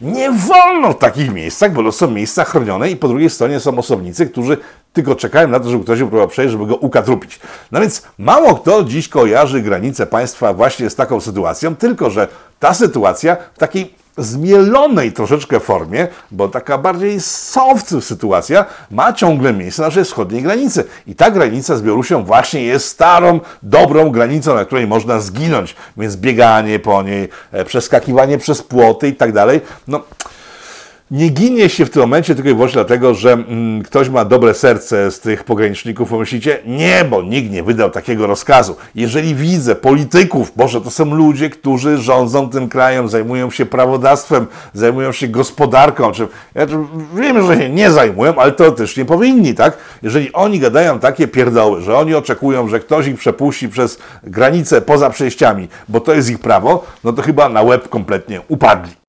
nie 0.00 0.32
wolno 0.32 0.92
w 0.92 0.98
takich 0.98 1.32
miejscach, 1.32 1.72
bo 1.72 1.82
to 1.82 1.92
są 1.92 2.10
miejsca 2.10 2.44
chronione 2.44 2.90
i 2.90 2.96
po 2.96 3.08
drugiej 3.08 3.30
stronie 3.30 3.60
są 3.60 3.78
osobnicy, 3.78 4.26
którzy 4.26 4.56
tylko 4.92 5.14
czekają 5.14 5.48
na 5.48 5.60
to, 5.60 5.70
żeby 5.70 5.84
ktoś 5.84 5.98
próbował 5.98 6.28
przejść, 6.28 6.52
żeby 6.52 6.66
go 6.66 6.76
ukatrupić. 6.76 7.40
No 7.72 7.80
więc 7.80 8.02
mało 8.18 8.54
kto 8.54 8.84
dziś 8.84 9.08
kojarzy 9.08 9.60
granice 9.60 10.06
państwa 10.06 10.52
właśnie 10.52 10.90
z 10.90 10.94
taką 10.94 11.20
sytuacją, 11.20 11.76
tylko 11.76 12.10
że 12.10 12.28
ta 12.60 12.74
sytuacja 12.74 13.36
w 13.54 13.58
takiej 13.58 13.99
zmielonej 14.16 15.12
troszeczkę 15.12 15.60
formie, 15.60 16.08
bo 16.30 16.48
taka 16.48 16.78
bardziej 16.78 17.20
soft 17.20 17.94
sytuacja 18.00 18.64
ma 18.90 19.12
ciągle 19.12 19.52
miejsce 19.52 19.82
na 19.82 19.88
naszej 19.88 20.04
wschodniej 20.04 20.42
granicy. 20.42 20.84
I 21.06 21.14
ta 21.14 21.30
granica 21.30 21.76
z 21.76 21.82
Białorusią 21.82 22.24
właśnie 22.24 22.62
jest 22.62 22.88
starą, 22.88 23.40
dobrą 23.62 24.10
granicą, 24.10 24.54
na 24.54 24.64
której 24.64 24.86
można 24.86 25.20
zginąć. 25.20 25.76
Więc 25.96 26.16
bieganie 26.16 26.78
po 26.78 27.02
niej, 27.02 27.28
e, 27.52 27.64
przeskakiwanie 27.64 28.38
przez 28.38 28.62
płoty 28.62 29.08
i 29.08 29.14
tak 29.14 29.32
dalej. 29.32 29.60
No, 29.88 30.00
nie 31.10 31.28
ginie 31.28 31.68
się 31.68 31.86
w 31.86 31.90
tym 31.90 32.02
momencie 32.02 32.34
tylko 32.34 32.50
i 32.50 32.54
wyłącznie 32.54 32.74
dlatego, 32.74 33.14
że 33.14 33.32
mm, 33.32 33.82
ktoś 33.82 34.08
ma 34.08 34.24
dobre 34.24 34.54
serce 34.54 35.10
z 35.10 35.20
tych 35.20 35.44
pograniczników, 35.44 36.10
pomyślicie, 36.10 36.58
nie, 36.66 37.04
bo 37.10 37.22
nikt 37.22 37.50
nie 37.50 37.62
wydał 37.62 37.90
takiego 37.90 38.26
rozkazu. 38.26 38.76
Jeżeli 38.94 39.34
widzę 39.34 39.74
polityków, 39.74 40.52
Boże, 40.56 40.80
to 40.80 40.90
są 40.90 41.14
ludzie, 41.14 41.50
którzy 41.50 41.98
rządzą 41.98 42.50
tym 42.50 42.68
krajem, 42.68 43.08
zajmują 43.08 43.50
się 43.50 43.66
prawodawstwem, 43.66 44.46
zajmują 44.74 45.12
się 45.12 45.28
gospodarką, 45.28 46.12
czy, 46.12 46.28
ja 46.54 46.66
wiem, 47.14 47.46
że 47.46 47.58
się 47.58 47.68
nie 47.68 47.90
zajmują, 47.90 48.36
ale 48.36 48.52
to 48.52 48.72
też 48.72 48.96
nie 48.96 49.04
powinni, 49.04 49.54
tak? 49.54 49.76
Jeżeli 50.02 50.32
oni 50.32 50.60
gadają 50.60 50.98
takie 50.98 51.28
pierdoły, 51.28 51.82
że 51.82 51.98
oni 51.98 52.14
oczekują, 52.14 52.68
że 52.68 52.80
ktoś 52.80 53.06
ich 53.06 53.18
przepuści 53.18 53.68
przez 53.68 53.98
granicę 54.22 54.80
poza 54.80 55.10
przejściami, 55.10 55.68
bo 55.88 56.00
to 56.00 56.14
jest 56.14 56.30
ich 56.30 56.38
prawo, 56.38 56.86
no 57.04 57.12
to 57.12 57.22
chyba 57.22 57.48
na 57.48 57.62
łeb 57.62 57.88
kompletnie 57.88 58.40
upadli. 58.48 58.99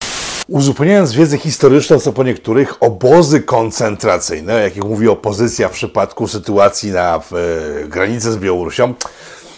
Uzupełniając 0.52 1.14
wiedzę 1.14 1.38
historyczną, 1.38 2.00
co 2.00 2.14
po 2.14 2.24
niektórych 2.24 2.84
obozy 2.84 3.42
koncentracyjne, 3.42 4.62
jakich 4.64 4.84
mówi 4.84 5.08
opozycja 5.08 5.70
w 5.70 5.72
przypadku 5.72 6.28
sytuacji 6.28 6.92
na 6.92 7.20
w, 7.20 7.34
e, 7.34 7.88
granicy 7.88 8.32
z 8.32 8.38
Białorusią, 8.38 8.94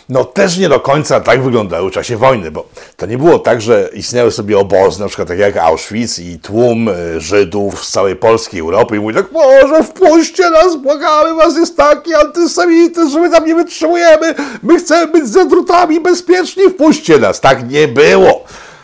no 0.10 0.24
też 0.24 0.58
nie 0.58 0.70
do 0.70 0.80
końca 0.80 1.20
tak 1.20 1.44
wyglądały 1.44 1.90
w 1.90 1.94
czasie 1.94 2.18
wojny, 2.18 2.52
bo 2.52 2.66
to 2.98 3.06
nie 3.06 3.18
było 3.18 3.40
tak, 3.40 3.62
że 3.62 3.90
istniały 3.94 4.32
sobie 4.32 4.58
obozy, 4.58 5.00
na 5.00 5.08
przykład 5.08 5.28
tak 5.28 5.40
jak 5.40 5.58
Auschwitz 5.58 6.20
i 6.20 6.40
tłum 6.40 6.90
e, 6.90 7.20
Żydów 7.20 7.86
z 7.86 7.92
całej 7.92 8.16
Polski, 8.16 8.60
Europy 8.60 8.96
i 8.96 9.00
mówi 9.00 9.16
tak, 9.16 9.32
może 9.32 9.84
wpuśćcie 9.84 10.50
nas, 10.50 10.76
błagamy 10.76 11.34
was, 11.34 11.58
jest 11.58 11.78
taki 11.78 12.16
antysemityzm, 12.16 13.10
że 13.10 13.20
my 13.20 13.30
tam 13.30 13.46
nie 13.46 13.56
wytrzymujemy, 13.56 14.36
my 14.64 14.80
chcemy 14.80 15.12
być 15.12 15.28
za 15.28 15.46
drutami 15.46 16.00
bezpieczni, 16.00 16.64
wpuśćcie 16.70 17.20
nas. 17.20 17.42
Tak 17.42 17.70
nie 17.70 17.88
było. 17.88 18.44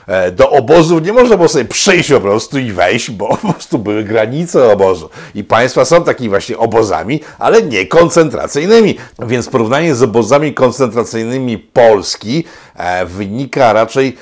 E, 0.10 0.32
do 0.32 0.50
obozów 0.50 1.06
nie 1.06 1.14
można 1.14 1.38
było 1.38 1.50
sobie 1.50 1.66
przyjść 1.66 2.10
po 2.10 2.22
prostu 2.22 2.60
i 2.60 2.72
wejść, 2.72 3.12
bo 3.12 3.28
po 3.28 3.54
prostu 3.54 3.80
były 3.80 4.04
granice 4.04 4.72
obozu. 4.72 5.10
I 5.36 5.44
państwa 5.44 5.86
są 5.86 6.04
takimi 6.04 6.30
właśnie 6.30 6.58
obozami, 6.58 7.20
ale 7.40 7.62
nie 7.62 7.86
koncentracyjnymi. 7.86 8.98
Więc 9.20 9.50
porównanie 9.50 9.96
z 9.96 10.04
obozami 10.04 10.54
koncentracyjnymi 10.54 11.58
Polski 11.58 12.44
e, 12.76 13.06
wynika 13.06 13.74
raczej 13.74 14.18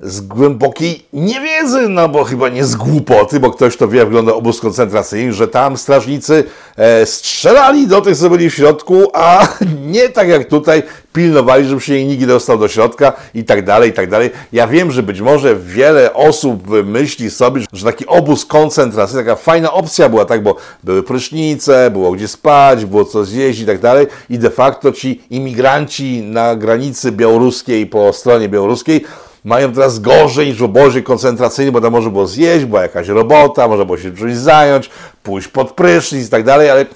z 0.00 0.20
głębokiej 0.20 1.06
niewiedzy, 1.12 1.88
no 1.88 2.08
bo 2.08 2.24
chyba 2.24 2.48
nie 2.48 2.64
z 2.64 2.76
głupoty, 2.76 3.40
bo 3.40 3.50
ktoś 3.50 3.76
to 3.76 3.88
wie, 3.88 4.04
wygląda 4.04 4.34
obóz 4.34 4.60
koncentracyjny, 4.60 5.32
że 5.32 5.48
tam 5.48 5.76
strażnicy 5.76 6.44
e, 6.76 7.06
strzelali 7.06 7.86
do 7.86 8.00
tych, 8.00 8.16
co 8.16 8.30
byli 8.30 8.50
w 8.50 8.54
środku, 8.54 9.10
a 9.14 9.48
nie 9.92 10.08
tak 10.08 10.28
jak 10.28 10.48
tutaj 10.48 10.82
pilnowali, 11.12 11.68
żeby 11.68 11.80
się 11.80 12.04
nikt 12.04 12.20
nie 12.20 12.26
dostał 12.26 12.58
do 12.58 12.68
środka 12.68 13.12
i 13.34 13.44
tak 13.44 13.64
dalej, 13.64 13.90
i 13.90 13.92
tak 13.92 14.10
dalej. 14.10 14.30
Ja 14.52 14.66
wiem, 14.66 14.90
że 14.90 15.02
być 15.02 15.20
może 15.20 15.56
wiele 15.56 16.14
osób 16.14 16.68
myśli 16.84 17.30
sobie, 17.30 17.62
że 17.72 17.84
taki 17.84 18.06
obóz 18.06 18.46
koncentracyjny, 18.46 19.24
taka 19.24 19.36
fajna 19.36 19.72
opcja 19.72 20.08
była, 20.08 20.24
tak, 20.24 20.42
bo 20.42 20.56
były 20.84 21.02
prysznice, 21.02 21.90
było 21.90 22.12
gdzie 22.12 22.28
spać, 22.28 22.84
było 22.84 23.04
co 23.04 23.24
zjeść 23.24 23.60
i 23.60 23.66
tak 23.66 23.78
dalej 23.78 24.06
i 24.30 24.38
de 24.38 24.50
facto 24.50 24.92
ci 24.92 25.22
imigranci 25.30 26.22
na 26.22 26.56
granicy 26.56 27.12
białoruskiej, 27.12 27.86
po 27.86 28.12
stronie 28.12 28.48
białoruskiej, 28.48 29.04
mają 29.44 29.72
teraz 29.72 29.98
gorzej 29.98 30.46
niż 30.46 30.58
w 30.58 30.62
obozie 30.62 31.02
koncentracyjnym, 31.02 31.72
bo 31.72 31.80
tam 31.80 31.92
może 31.92 32.10
było 32.10 32.26
zjeść, 32.26 32.64
była 32.64 32.82
jakaś 32.82 33.08
robota, 33.08 33.68
można 33.68 33.84
było 33.84 33.98
się 33.98 34.16
czymś 34.16 34.36
zająć, 34.36 34.90
pójść 35.22 35.48
pod 35.48 35.72
prysznic 35.72 36.26
i 36.26 36.30
tak 36.30 36.44
dalej, 36.44 36.70
ale 36.70 36.86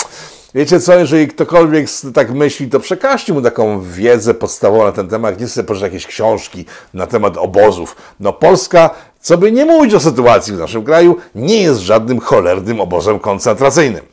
wiecie 0.55 0.81
co, 0.81 0.99
jeżeli 0.99 1.29
ktokolwiek 1.29 1.87
tak 2.15 2.31
myśli, 2.31 2.69
to 2.69 2.81
przekażcie 2.81 3.33
mu 3.33 3.43
taką 3.43 3.83
wiedzę 3.83 4.35
podstawową 4.35 4.85
na 4.85 4.93
ten 4.93 5.09
temat, 5.09 5.41
nie 5.41 5.49
sobie 5.49 5.67
poczytać 5.67 5.93
jakieś 5.93 6.07
książki 6.07 6.65
na 6.95 7.07
temat 7.07 7.37
obozów. 7.37 7.97
No 8.21 8.33
Polska, 8.33 8.91
co 9.21 9.39
by 9.39 9.53
nie 9.53 9.65
mówić 9.65 9.95
o 9.95 10.01
sytuacji 10.01 10.53
w 10.53 10.59
naszym 10.59 10.85
kraju, 10.85 11.17
nie 11.35 11.63
jest 11.63 11.81
żadnym 11.81 12.21
cholernym 12.21 12.81
obozem 12.81 13.19
koncentracyjnym. 13.19 14.05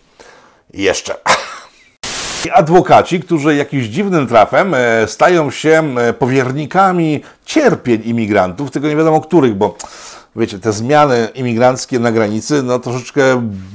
Jeszcze... 0.74 1.16
Adwokaci, 2.54 3.20
którzy 3.20 3.56
jakimś 3.56 3.86
dziwnym 3.86 4.28
trafem 4.28 4.74
e, 4.74 5.08
stają 5.08 5.52
się 5.52 5.96
e, 5.98 6.14
powiernikami 6.14 7.22
cierpień 7.46 8.02
imigrantów, 8.06 8.72
tylko 8.72 8.88
nie 8.88 8.96
wiadomo 8.96 9.22
których, 9.22 9.56
bo 9.56 9.76
wiecie, 10.36 10.60
te 10.60 10.74
zmiany 10.74 11.28
imigranckie 11.36 12.00
na 12.00 12.12
granicy, 12.12 12.64
no 12.64 12.80
troszeczkę 12.80 13.22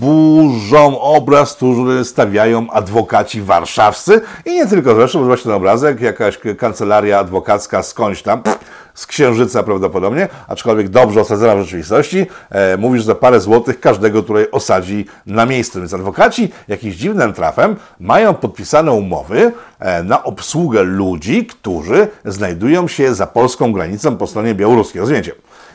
burzą 0.01 1.01
obraz, 1.01 1.55
który 1.55 2.05
stawiają 2.05 2.71
adwokaci 2.71 3.43
warszawscy 3.43 4.21
i 4.47 4.55
nie 4.55 4.67
tylko 4.67 4.95
zresztą, 4.95 5.19
bo 5.19 5.25
właśnie 5.25 5.45
ten 5.45 5.53
obrazek, 5.53 6.01
jakaś 6.01 6.38
kancelaria 6.59 7.19
adwokacka 7.19 7.83
skądś 7.83 8.23
tam, 8.23 8.43
z 8.95 9.07
Księżyca 9.07 9.62
prawdopodobnie, 9.62 10.29
aczkolwiek 10.49 10.88
dobrze 10.88 11.21
osadzona 11.21 11.57
w 11.57 11.61
rzeczywistości, 11.61 12.27
e, 12.51 12.77
mówisz 12.77 13.05
za 13.05 13.14
parę 13.14 13.40
złotych 13.40 13.81
każdego, 13.81 14.23
której 14.23 14.51
osadzi 14.51 15.07
na 15.27 15.47
miejscu. 15.47 15.79
Więc 15.79 15.95
adwokaci 15.95 16.53
jakimś 16.69 16.95
dziwnym 16.95 17.33
trafem 17.33 17.77
mają 18.01 18.35
podpisane 18.35 18.93
umowy 18.93 19.53
e, 19.79 20.03
na 20.03 20.25
obsługę 20.25 20.83
ludzi, 20.83 21.47
którzy 21.47 22.09
znajdują 22.25 22.88
się 22.88 23.14
za 23.14 23.27
polską 23.27 23.73
granicą 23.73 24.17
po 24.17 24.27
stronie 24.27 24.55
białoruskiej. 24.55 25.01
Rozumiecie? 25.01 25.33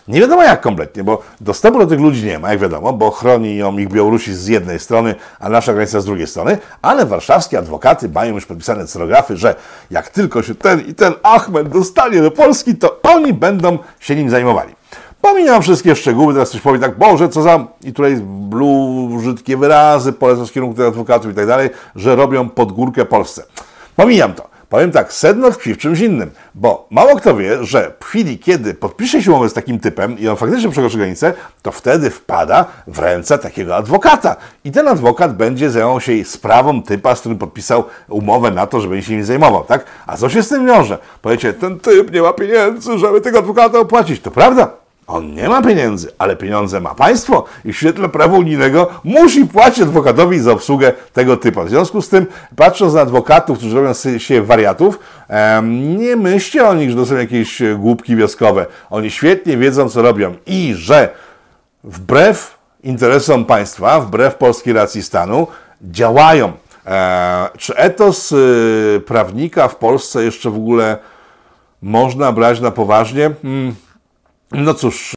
Nie 0.09 0.21
wiadomo 0.21 0.43
jak 0.43 0.61
kompletnie, 0.61 1.03
bo 1.03 1.21
dostępu 1.41 1.79
do 1.79 1.87
tych 1.87 1.99
ludzi 1.99 2.25
nie 2.25 2.39
ma, 2.39 2.49
jak 2.49 2.59
wiadomo, 2.59 2.93
bo 2.93 3.11
chroni 3.11 3.57
ją 3.57 3.77
ich 3.77 3.89
Białorusi 3.89 4.33
z 4.33 4.47
jednej 4.47 4.79
strony, 4.79 5.15
a 5.39 5.49
nasza 5.49 5.73
granica 5.73 6.01
z 6.01 6.05
drugiej 6.05 6.27
strony, 6.27 6.57
ale 6.81 7.05
warszawskie 7.05 7.57
adwokaty 7.57 8.09
mają 8.09 8.35
już 8.35 8.45
podpisane 8.45 8.87
cyrografy, 8.87 9.37
że 9.37 9.55
jak 9.91 10.09
tylko 10.09 10.43
się 10.43 10.55
ten 10.55 10.81
i 10.81 10.93
ten 10.93 11.13
Ahmed 11.23 11.69
dostanie 11.69 12.21
do 12.21 12.31
Polski, 12.31 12.75
to 12.75 12.99
oni 13.03 13.33
będą 13.33 13.77
się 13.99 14.15
nim 14.15 14.29
zajmowali. 14.29 14.75
Pomijam 15.21 15.61
wszystkie 15.61 15.95
szczegóły, 15.95 16.33
teraz 16.33 16.49
ktoś 16.49 16.61
powie 16.61 16.79
tak, 16.79 16.97
Boże, 16.97 17.29
co 17.29 17.41
za... 17.41 17.67
I 17.83 17.93
tutaj 17.93 18.17
blue, 18.25 19.17
brzydkie 19.17 19.57
wyrazy, 19.57 20.13
polecam 20.13 20.47
z 20.47 20.51
kierunku 20.51 20.75
tych 20.75 20.87
adwokatów 20.87 21.31
i 21.31 21.35
tak 21.35 21.47
dalej, 21.47 21.69
że 21.95 22.15
robią 22.15 22.49
pod 22.49 22.71
górkę 22.71 23.05
Polsce. 23.05 23.43
Pomijam 23.95 24.33
to. 24.33 24.49
Powiem 24.69 24.91
tak, 24.91 25.13
sedno 25.13 25.51
tkwi 25.51 25.73
w 25.73 25.77
czymś 25.77 25.99
innym, 25.99 26.31
bo 26.55 26.87
mało 26.89 27.15
kto 27.15 27.35
wie, 27.35 27.63
że 27.63 27.91
w 27.99 28.05
chwili, 28.05 28.39
kiedy 28.39 28.73
podpisze 28.73 29.21
się 29.21 29.31
umowę 29.31 29.49
z 29.49 29.53
takim 29.53 29.79
typem 29.79 30.19
i 30.19 30.27
on 30.27 30.35
faktycznie 30.37 30.69
przekroczy 30.69 30.97
granicę, 30.97 31.33
to 31.61 31.71
wtedy 31.71 32.09
wpada 32.09 32.65
w 32.87 32.99
ręce 32.99 33.37
takiego 33.37 33.75
adwokata. 33.75 34.35
I 34.63 34.71
ten 34.71 34.87
adwokat 34.87 35.35
będzie 35.35 35.69
zajmował 35.69 36.01
się 36.01 36.25
sprawą 36.25 36.83
typa, 36.83 37.15
z 37.15 37.19
którym 37.19 37.37
podpisał 37.37 37.83
umowę 38.09 38.51
na 38.51 38.67
to, 38.67 38.81
żeby 38.81 39.03
się 39.03 39.13
nim 39.13 39.25
zajmował, 39.25 39.63
tak? 39.63 39.85
A 40.07 40.17
co 40.17 40.29
się 40.29 40.43
z 40.43 40.49
tym 40.49 40.67
wiąże? 40.67 40.97
Powiecie, 41.21 41.53
ten 41.53 41.79
typ 41.79 42.11
nie 42.11 42.21
ma 42.21 42.33
pieniędzy, 42.33 42.97
żeby 42.97 43.21
tego 43.21 43.39
adwokata 43.39 43.79
opłacić. 43.79 44.21
To 44.21 44.31
prawda, 44.31 44.71
On 45.09 45.33
nie 45.33 45.49
ma 45.49 45.61
pieniędzy, 45.61 46.11
ale 46.17 46.35
pieniądze 46.35 46.79
ma 46.79 46.95
państwo 46.95 47.45
i 47.65 47.73
w 47.73 47.77
świetle 47.77 48.09
prawa 48.09 48.37
unijnego 48.37 48.87
musi 49.03 49.45
płacić 49.45 49.83
adwokatowi 49.83 50.39
za 50.39 50.51
obsługę 50.51 50.93
tego 51.13 51.37
typu. 51.37 51.63
W 51.63 51.69
związku 51.69 52.01
z 52.01 52.09
tym, 52.09 52.25
patrząc 52.55 52.93
na 52.93 53.01
adwokatów, 53.01 53.57
którzy 53.57 53.75
robią 53.75 53.93
się 54.17 54.41
wariatów, 54.41 54.99
nie 55.97 56.15
myślcie 56.15 56.67
o 56.67 56.73
nich, 56.73 56.89
że 56.89 56.95
to 56.95 57.05
są 57.05 57.15
jakieś 57.15 57.61
głupki 57.77 58.15
wioskowe. 58.15 58.65
Oni 58.89 59.11
świetnie 59.11 59.57
wiedzą, 59.57 59.89
co 59.89 60.01
robią 60.01 60.35
i 60.45 60.73
że 60.77 61.09
wbrew 61.83 62.57
interesom 62.83 63.45
państwa, 63.45 63.99
wbrew 63.99 64.35
polskiej 64.35 64.73
racji 64.73 65.03
stanu, 65.03 65.47
działają. 65.81 66.51
E, 66.85 67.49
czy 67.57 67.75
etos 67.75 68.31
y, 68.31 69.01
prawnika 69.07 69.67
w 69.67 69.75
Polsce 69.75 70.23
jeszcze 70.23 70.49
w 70.49 70.55
ogóle 70.55 70.97
można 71.81 72.31
brać 72.31 72.59
na 72.59 72.71
poważnie? 72.71 73.31
Hmm. 73.41 73.75
No 74.51 74.73
cóż. 74.73 75.13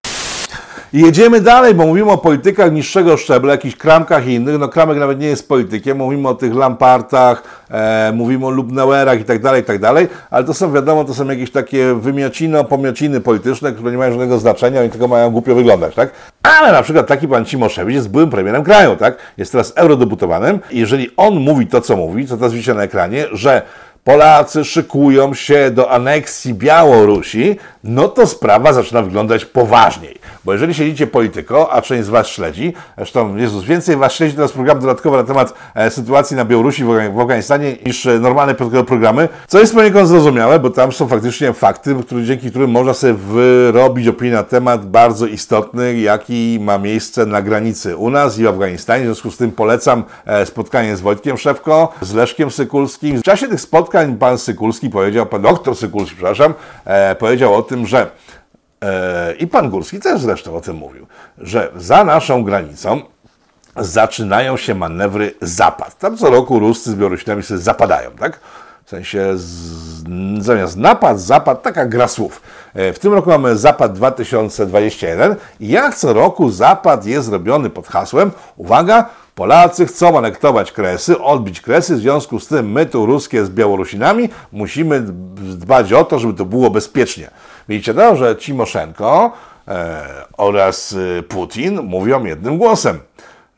Jedziemy 0.93 1.41
dalej, 1.41 1.75
bo 1.75 1.87
mówimy 1.87 2.11
o 2.11 2.19
politykach 2.19 2.73
niższego 2.73 3.17
szczebla, 3.17 3.53
jakichś 3.53 3.77
kramkach 3.77 4.27
i 4.27 4.33
innych. 4.33 4.59
No 4.59 4.69
kramek 4.69 4.99
nawet 4.99 5.21
nie 5.21 5.27
jest 5.27 5.49
politykiem, 5.49 5.99
mówimy 5.99 6.29
o 6.29 6.35
tych 6.35 6.55
Lampartach, 6.55 7.43
e, 7.71 8.13
mówimy 8.15 8.47
o 8.47 8.51
Lubnauerach 8.51 9.21
i 9.21 9.25
tak 9.25 9.43
dalej, 9.43 9.63
i 9.63 9.65
tak 9.65 9.79
dalej, 9.79 10.09
ale 10.31 10.45
to 10.45 10.55
są 10.55 10.73
wiadomo, 10.73 11.05
to 11.05 11.15
są 11.15 11.29
jakieś 11.29 11.51
takie 11.51 11.95
wymiocino, 11.95 12.65
pomiociny 12.65 13.21
polityczne, 13.21 13.73
które 13.73 13.91
nie 13.91 13.99
mają 13.99 14.11
żadnego 14.11 14.39
znaczenia, 14.39 14.81
oni 14.81 14.91
tylko 14.91 15.09
mają 15.09 15.31
głupio 15.31 15.55
wyglądać, 15.55 15.95
tak? 15.95 16.11
Ale 16.43 16.73
na 16.73 16.83
przykład 16.83 17.07
taki 17.07 17.29
pan 17.29 17.45
Cimoszewicz 17.45 17.95
jest 17.95 18.11
byłym 18.11 18.31
premierem 18.31 18.65
kraju, 18.65 18.97
tak? 18.97 19.17
Jest 19.37 19.53
teraz 19.53 19.73
eurodeputowanym 19.77 20.59
i 20.71 20.79
jeżeli 20.79 21.11
on 21.17 21.35
mówi 21.35 21.67
to, 21.67 21.81
co 21.81 21.97
mówi, 21.97 22.27
co 22.27 22.37
teraz 22.37 22.53
widzicie 22.53 22.75
na 22.75 22.83
ekranie, 22.83 23.27
że 23.33 23.63
Polacy 24.05 24.65
szykują 24.65 25.35
się 25.35 25.71
do 25.71 25.91
aneksji 25.91 26.55
Białorusi, 26.55 27.57
no 27.85 28.09
to 28.09 28.27
sprawa 28.27 28.73
zaczyna 28.73 29.03
wyglądać 29.03 29.45
poważniej. 29.45 30.19
Bo 30.45 30.53
jeżeli 30.53 30.75
siedzicie 30.75 31.07
polityko, 31.07 31.73
a 31.73 31.83
część 31.83 32.05
z 32.05 32.09
Was 32.09 32.27
śledzi, 32.27 32.73
zresztą 32.97 33.37
Jezus, 33.37 33.65
więcej 33.65 33.97
Was 33.97 34.13
śledzi 34.13 34.35
teraz 34.35 34.53
program 34.53 34.81
dodatkowy 34.81 35.17
na 35.17 35.25
temat 35.25 35.55
e, 35.75 35.91
sytuacji 35.91 36.37
na 36.37 36.45
Białorusi, 36.45 36.85
w, 36.85 36.89
w 37.15 37.21
Afganistanie, 37.21 37.77
niż 37.87 38.07
e, 38.07 38.19
normalne 38.19 38.55
programy, 38.87 39.29
co 39.47 39.61
jest 39.61 39.75
poniekąd 39.75 40.09
zrozumiałe, 40.09 40.59
bo 40.59 40.71
tam 40.71 40.93
są 40.93 41.09
faktycznie 41.09 41.53
fakty, 41.53 41.95
który, 42.07 42.25
dzięki 42.25 42.51
którym 42.51 42.71
można 42.71 42.95
sobie 42.95 43.15
wyrobić 43.15 44.09
opinię 44.09 44.33
na 44.33 44.43
temat 44.43 44.87
bardzo 44.87 45.27
istotny, 45.27 46.01
jaki 46.01 46.59
ma 46.61 46.79
miejsce 46.79 47.27
na 47.27 47.43
granicy 47.43 47.97
u 47.97 48.11
nas 48.11 48.39
i 48.39 48.45
w 48.45 48.49
Afganistanie. 48.49 49.03
W 49.03 49.07
związku 49.07 49.31
z 49.31 49.37
tym 49.37 49.53
polecam 49.53 50.05
e, 50.27 50.47
spotkanie 50.47 50.97
z 50.97 51.01
Wojtkiem 51.01 51.39
Szewko, 51.39 51.93
z 52.01 52.15
Leszkiem 52.15 52.51
Sykulskim. 52.51 53.19
W 53.19 53.23
czasie 53.23 53.49
tych 53.49 53.61
spotkań 53.61 53.92
pan 54.19 54.39
Sykulski 54.39 54.91
powiedział, 54.91 55.27
pan 55.27 55.43
doktor 55.43 55.77
Sykulski, 55.77 56.17
przepraszam, 56.17 56.55
e, 56.85 57.15
powiedział 57.15 57.55
o 57.55 57.63
tym, 57.63 57.87
że 57.87 58.11
e, 58.83 59.35
i 59.35 59.47
pan 59.47 59.71
Górski 59.71 60.01
też 60.01 60.21
zresztą 60.21 60.57
o 60.57 60.61
tym 60.61 60.77
mówił, 60.77 61.07
że 61.39 61.73
za 61.77 62.05
naszą 62.05 62.45
granicą 62.45 63.01
zaczynają 63.77 64.57
się 64.57 64.75
manewry 64.75 65.35
zapad. 65.41 65.99
Tam 65.99 66.17
co 66.17 66.31
roku 66.31 66.59
Ruscy 66.59 66.91
z 66.91 66.95
Białorusinami 66.95 67.43
sobie 67.43 67.61
zapadają, 67.61 68.11
tak? 68.11 68.41
Sensie 68.93 69.39
z, 69.39 70.45
zamiast 70.45 70.77
napad, 70.77 71.21
zapad, 71.21 71.63
taka 71.63 71.87
gra 71.87 72.09
słów. 72.09 72.43
E, 72.75 72.93
w 72.93 72.99
tym 72.99 73.13
roku 73.13 73.31
mamy 73.31 73.57
Zapad 73.57 73.93
2021 73.93 75.37
i 75.61 75.69
jak 75.69 75.95
co 75.95 76.13
roku 76.13 76.51
Zapad 76.51 77.07
jest 77.07 77.33
robiony 77.33 77.71
pod 77.71 77.87
hasłem, 77.87 78.31
uwaga, 78.57 79.09
Polacy 79.35 79.87
chcą 79.87 80.19
anektować 80.19 80.73
Kresy, 80.73 81.21
odbić 81.21 81.61
Kresy, 81.61 81.95
w 81.95 81.99
związku 81.99 82.41
z 82.41 82.47
tym 82.47 82.73
my 82.73 82.87
tu 82.87 83.07
ruskie 83.07 83.45
z 83.45 83.51
Białorusinami 83.51 84.29
musimy 84.53 85.01
dbać 85.01 85.93
o 85.93 86.05
to, 86.05 86.19
żeby 86.19 86.35
to 86.35 86.45
było 86.45 86.71
bezpiecznie. 86.71 87.31
Widzicie 87.69 87.95
no, 87.95 88.17
że 88.17 88.37
Cimoszenko 88.37 89.33
e, 89.69 90.03
oraz 90.37 90.97
e, 91.19 91.23
Putin 91.23 91.83
mówią 91.83 92.25
jednym 92.25 92.59
głosem. 92.59 92.99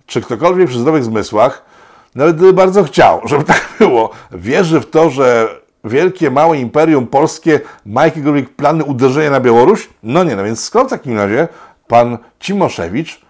Czy 0.06 0.20
ktokolwiek 0.20 0.68
przy 0.68 0.78
zdrowych 0.78 1.04
zmysłach, 1.04 1.73
nawet 2.14 2.36
gdyby 2.36 2.52
bardzo 2.52 2.84
chciał, 2.84 3.20
żeby 3.28 3.44
tak 3.44 3.68
było, 3.78 4.10
wierzy 4.32 4.80
w 4.80 4.90
to, 4.90 5.10
że 5.10 5.48
wielkie, 5.84 6.30
małe 6.30 6.58
imperium 6.58 7.06
polskie 7.06 7.60
ma 7.86 8.04
jakiekolwiek 8.04 8.48
plany 8.48 8.84
uderzenia 8.84 9.30
na 9.30 9.40
Białoruś? 9.40 9.88
No 10.02 10.24
nie, 10.24 10.36
no 10.36 10.44
więc 10.44 10.64
skąd 10.64 10.88
w 10.88 10.90
takim 10.90 11.16
razie 11.16 11.48
pan 11.86 12.18
Cimoszewicz 12.40 13.23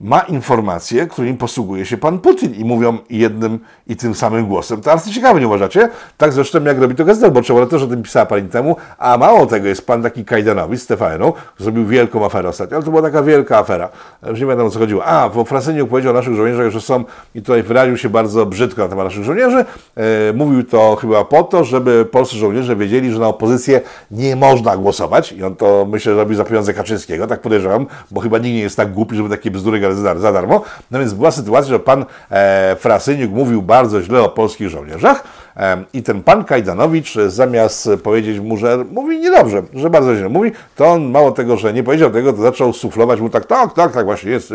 ma 0.00 0.20
informacje, 0.20 1.06
którymi 1.06 1.38
posługuje 1.38 1.86
się 1.86 1.96
pan 1.96 2.18
Putin 2.18 2.54
i 2.54 2.64
mówią 2.64 2.98
jednym 3.10 3.58
i 3.86 3.96
tym 3.96 4.14
samym 4.14 4.46
głosem. 4.46 4.80
To 4.80 4.90
bardzo 4.90 5.10
ciekawe, 5.10 5.40
nie 5.40 5.46
uważacie? 5.46 5.88
Tak 6.18 6.32
zresztą 6.32 6.64
jak 6.64 6.78
robi 6.78 6.94
to 6.94 7.04
Gazeta 7.04 7.26
Wyborcza, 7.26 7.66
też 7.66 7.82
o 7.82 7.86
tym 7.86 8.02
pisała 8.02 8.26
parę 8.26 8.42
temu, 8.42 8.76
a 8.98 9.18
mało 9.18 9.46
tego 9.46 9.68
jest 9.68 9.86
pan 9.86 10.02
taki 10.02 10.24
Kajdanowicz, 10.24 10.80
Stefano, 10.80 11.32
zrobił 11.58 11.86
wielką 11.86 12.26
aferę 12.26 12.48
ostatnio, 12.48 12.76
ale 12.76 12.84
to 12.84 12.90
była 12.90 13.02
taka 13.02 13.22
wielka 13.22 13.58
afera. 13.58 13.88
Już 14.26 14.40
nie 14.40 14.46
wiadomo 14.46 14.68
o 14.68 14.70
co 14.70 14.78
chodziło. 14.78 15.04
A, 15.04 15.28
w 15.28 15.44
Frasyniuk 15.44 15.90
powiedział 15.90 16.12
o 16.12 16.16
naszych 16.16 16.34
żołnierzach, 16.34 16.70
że 16.70 16.80
są, 16.80 17.04
i 17.34 17.42
tutaj 17.42 17.62
wyraził 17.62 17.96
się 17.96 18.08
bardzo 18.08 18.46
brzydko 18.46 18.82
na 18.82 18.88
temat 18.88 19.04
naszych 19.04 19.24
żołnierzy, 19.24 19.64
e, 19.96 20.32
mówił 20.34 20.64
to 20.64 20.96
chyba 20.96 21.24
po 21.24 21.42
to, 21.42 21.64
żeby 21.64 22.04
polscy 22.04 22.36
żołnierze 22.36 22.76
wiedzieli, 22.76 23.12
że 23.12 23.18
na 23.18 23.28
opozycję 23.28 23.80
nie 24.10 24.36
można 24.36 24.76
głosować 24.76 25.32
i 25.32 25.44
on 25.44 25.56
to, 25.56 25.86
myślę, 25.90 26.12
że 26.12 26.18
robi 26.18 26.36
za 26.36 26.44
pieniądze 26.44 26.74
Kaczyńskiego, 26.74 27.26
tak 27.26 27.40
podejrzewam, 27.40 27.86
bo 28.10 28.20
chyba 28.20 28.38
nikt 28.38 28.54
nie 28.54 28.60
jest 28.60 28.76
tak 28.76 28.92
głupi, 28.92 29.16
żeby 29.16 29.28
takie 29.28 29.50
bzdury 29.50 29.80
za 29.92 30.32
darmo. 30.32 30.62
No 30.90 30.98
więc 30.98 31.12
była 31.12 31.30
sytuacja, 31.30 31.70
że 31.70 31.80
pan 31.80 32.04
e, 32.30 32.76
Frasyniuk 32.80 33.30
mówił 33.30 33.62
bardzo 33.62 34.02
źle 34.02 34.22
o 34.22 34.28
polskich 34.28 34.68
żołnierzach 34.68 35.24
e, 35.56 35.84
i 35.92 36.02
ten 36.02 36.22
pan 36.22 36.44
Kajdanowicz 36.44 37.14
zamiast 37.26 37.88
powiedzieć 38.02 38.40
mu, 38.40 38.56
że 38.56 38.84
mówi 38.90 39.18
niedobrze, 39.18 39.62
że 39.74 39.90
bardzo 39.90 40.16
źle 40.16 40.28
mówi, 40.28 40.52
to 40.76 40.86
on 40.86 41.10
mało 41.10 41.32
tego, 41.32 41.56
że 41.56 41.72
nie 41.72 41.82
powiedział 41.82 42.10
tego, 42.10 42.32
to 42.32 42.42
zaczął 42.42 42.72
suflować 42.72 43.20
mu 43.20 43.30
tak, 43.30 43.46
tak, 43.46 43.72
tak, 43.72 43.92
tak 43.92 44.04
właśnie 44.04 44.30
jest 44.30 44.50
e, 44.50 44.54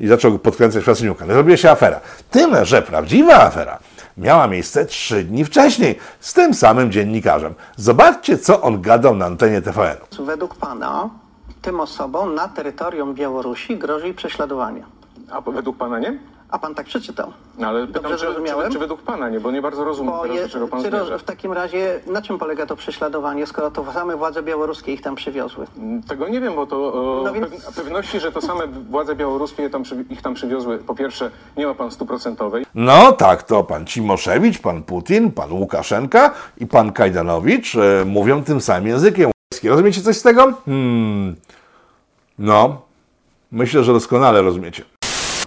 i 0.00 0.06
zaczął 0.06 0.38
podkręcać 0.38 0.84
Frasyniuka. 0.84 1.26
No 1.26 1.34
zrobiła 1.34 1.56
się 1.56 1.70
afera. 1.70 2.00
Tyle, 2.30 2.64
że 2.64 2.82
prawdziwa 2.82 3.34
afera 3.34 3.78
miała 4.16 4.46
miejsce 4.46 4.86
trzy 4.86 5.24
dni 5.24 5.44
wcześniej 5.44 5.98
z 6.20 6.32
tym 6.32 6.54
samym 6.54 6.92
dziennikarzem. 6.92 7.54
Zobaczcie, 7.76 8.38
co 8.38 8.62
on 8.62 8.82
gadał 8.82 9.16
na 9.16 9.26
antenie 9.26 9.62
TVN-u. 9.62 10.24
Według 10.24 10.54
pana 10.54 11.10
tym 11.64 11.80
osobom 11.80 12.34
na 12.34 12.48
terytorium 12.48 13.14
Białorusi 13.14 13.76
grozi 13.78 14.14
prześladowanie. 14.14 14.82
A 15.30 15.40
według 15.40 15.76
pana 15.76 15.98
nie? 15.98 16.18
A 16.50 16.58
pan 16.58 16.74
tak 16.74 16.86
przeczytał. 16.86 17.32
No, 17.58 17.66
ale 17.68 17.86
pytam, 17.86 18.02
Dobrze 18.02 18.18
czy, 18.18 18.24
zrozumiałem? 18.24 18.66
czy, 18.66 18.72
czy 18.72 18.78
według 18.78 19.02
pana 19.02 19.28
nie, 19.28 19.40
bo 19.40 19.50
nie 19.50 19.62
bardzo 19.62 19.84
rozumiem 19.84 20.12
Bo 20.14 20.22
teraz, 20.22 20.36
je, 20.36 20.48
czego 20.48 20.68
pan 20.68 20.82
czy 20.82 20.90
roz, 20.90 21.22
w 21.22 21.24
takim 21.24 21.52
razie 21.52 22.00
na 22.06 22.22
czym 22.22 22.38
polega 22.38 22.66
to 22.66 22.76
prześladowanie, 22.76 23.46
skoro 23.46 23.70
to 23.70 23.92
same 23.92 24.16
władze 24.16 24.42
białoruskie 24.42 24.92
ich 24.92 25.02
tam 25.02 25.14
przywiozły? 25.14 25.66
Tego 26.08 26.28
nie 26.28 26.40
wiem, 26.40 26.54
bo 26.54 26.66
to 26.66 26.76
o, 26.76 27.22
No 27.24 27.32
więc- 27.32 27.48
pew- 27.50 27.74
pewności, 27.76 28.20
że 28.20 28.32
to 28.32 28.40
same 28.40 28.66
władze 28.66 29.16
białoruskie 29.16 29.70
tam, 29.70 29.82
ich 30.10 30.22
tam 30.22 30.34
przywiozły, 30.34 30.78
po 30.78 30.94
pierwsze 30.94 31.30
nie 31.56 31.66
ma 31.66 31.74
pan 31.74 31.90
stuprocentowej. 31.90 32.66
No 32.74 33.12
tak, 33.12 33.42
to 33.42 33.64
pan 33.64 33.86
Cimoszewicz, 33.86 34.58
pan 34.58 34.82
Putin, 34.82 35.30
pan 35.32 35.52
Łukaszenka 35.52 36.30
i 36.58 36.66
pan 36.66 36.92
Kajdanowicz 36.92 37.74
e, 37.76 38.04
mówią 38.06 38.44
tym 38.44 38.60
samym 38.60 38.86
językiem. 38.86 39.33
Rozumiecie 39.62 40.02
coś 40.02 40.16
z 40.16 40.22
tego? 40.22 40.52
Hmm. 40.64 41.36
No, 42.38 42.82
myślę, 43.52 43.84
że 43.84 43.92
doskonale 43.92 44.42
rozumiecie. 44.42 44.84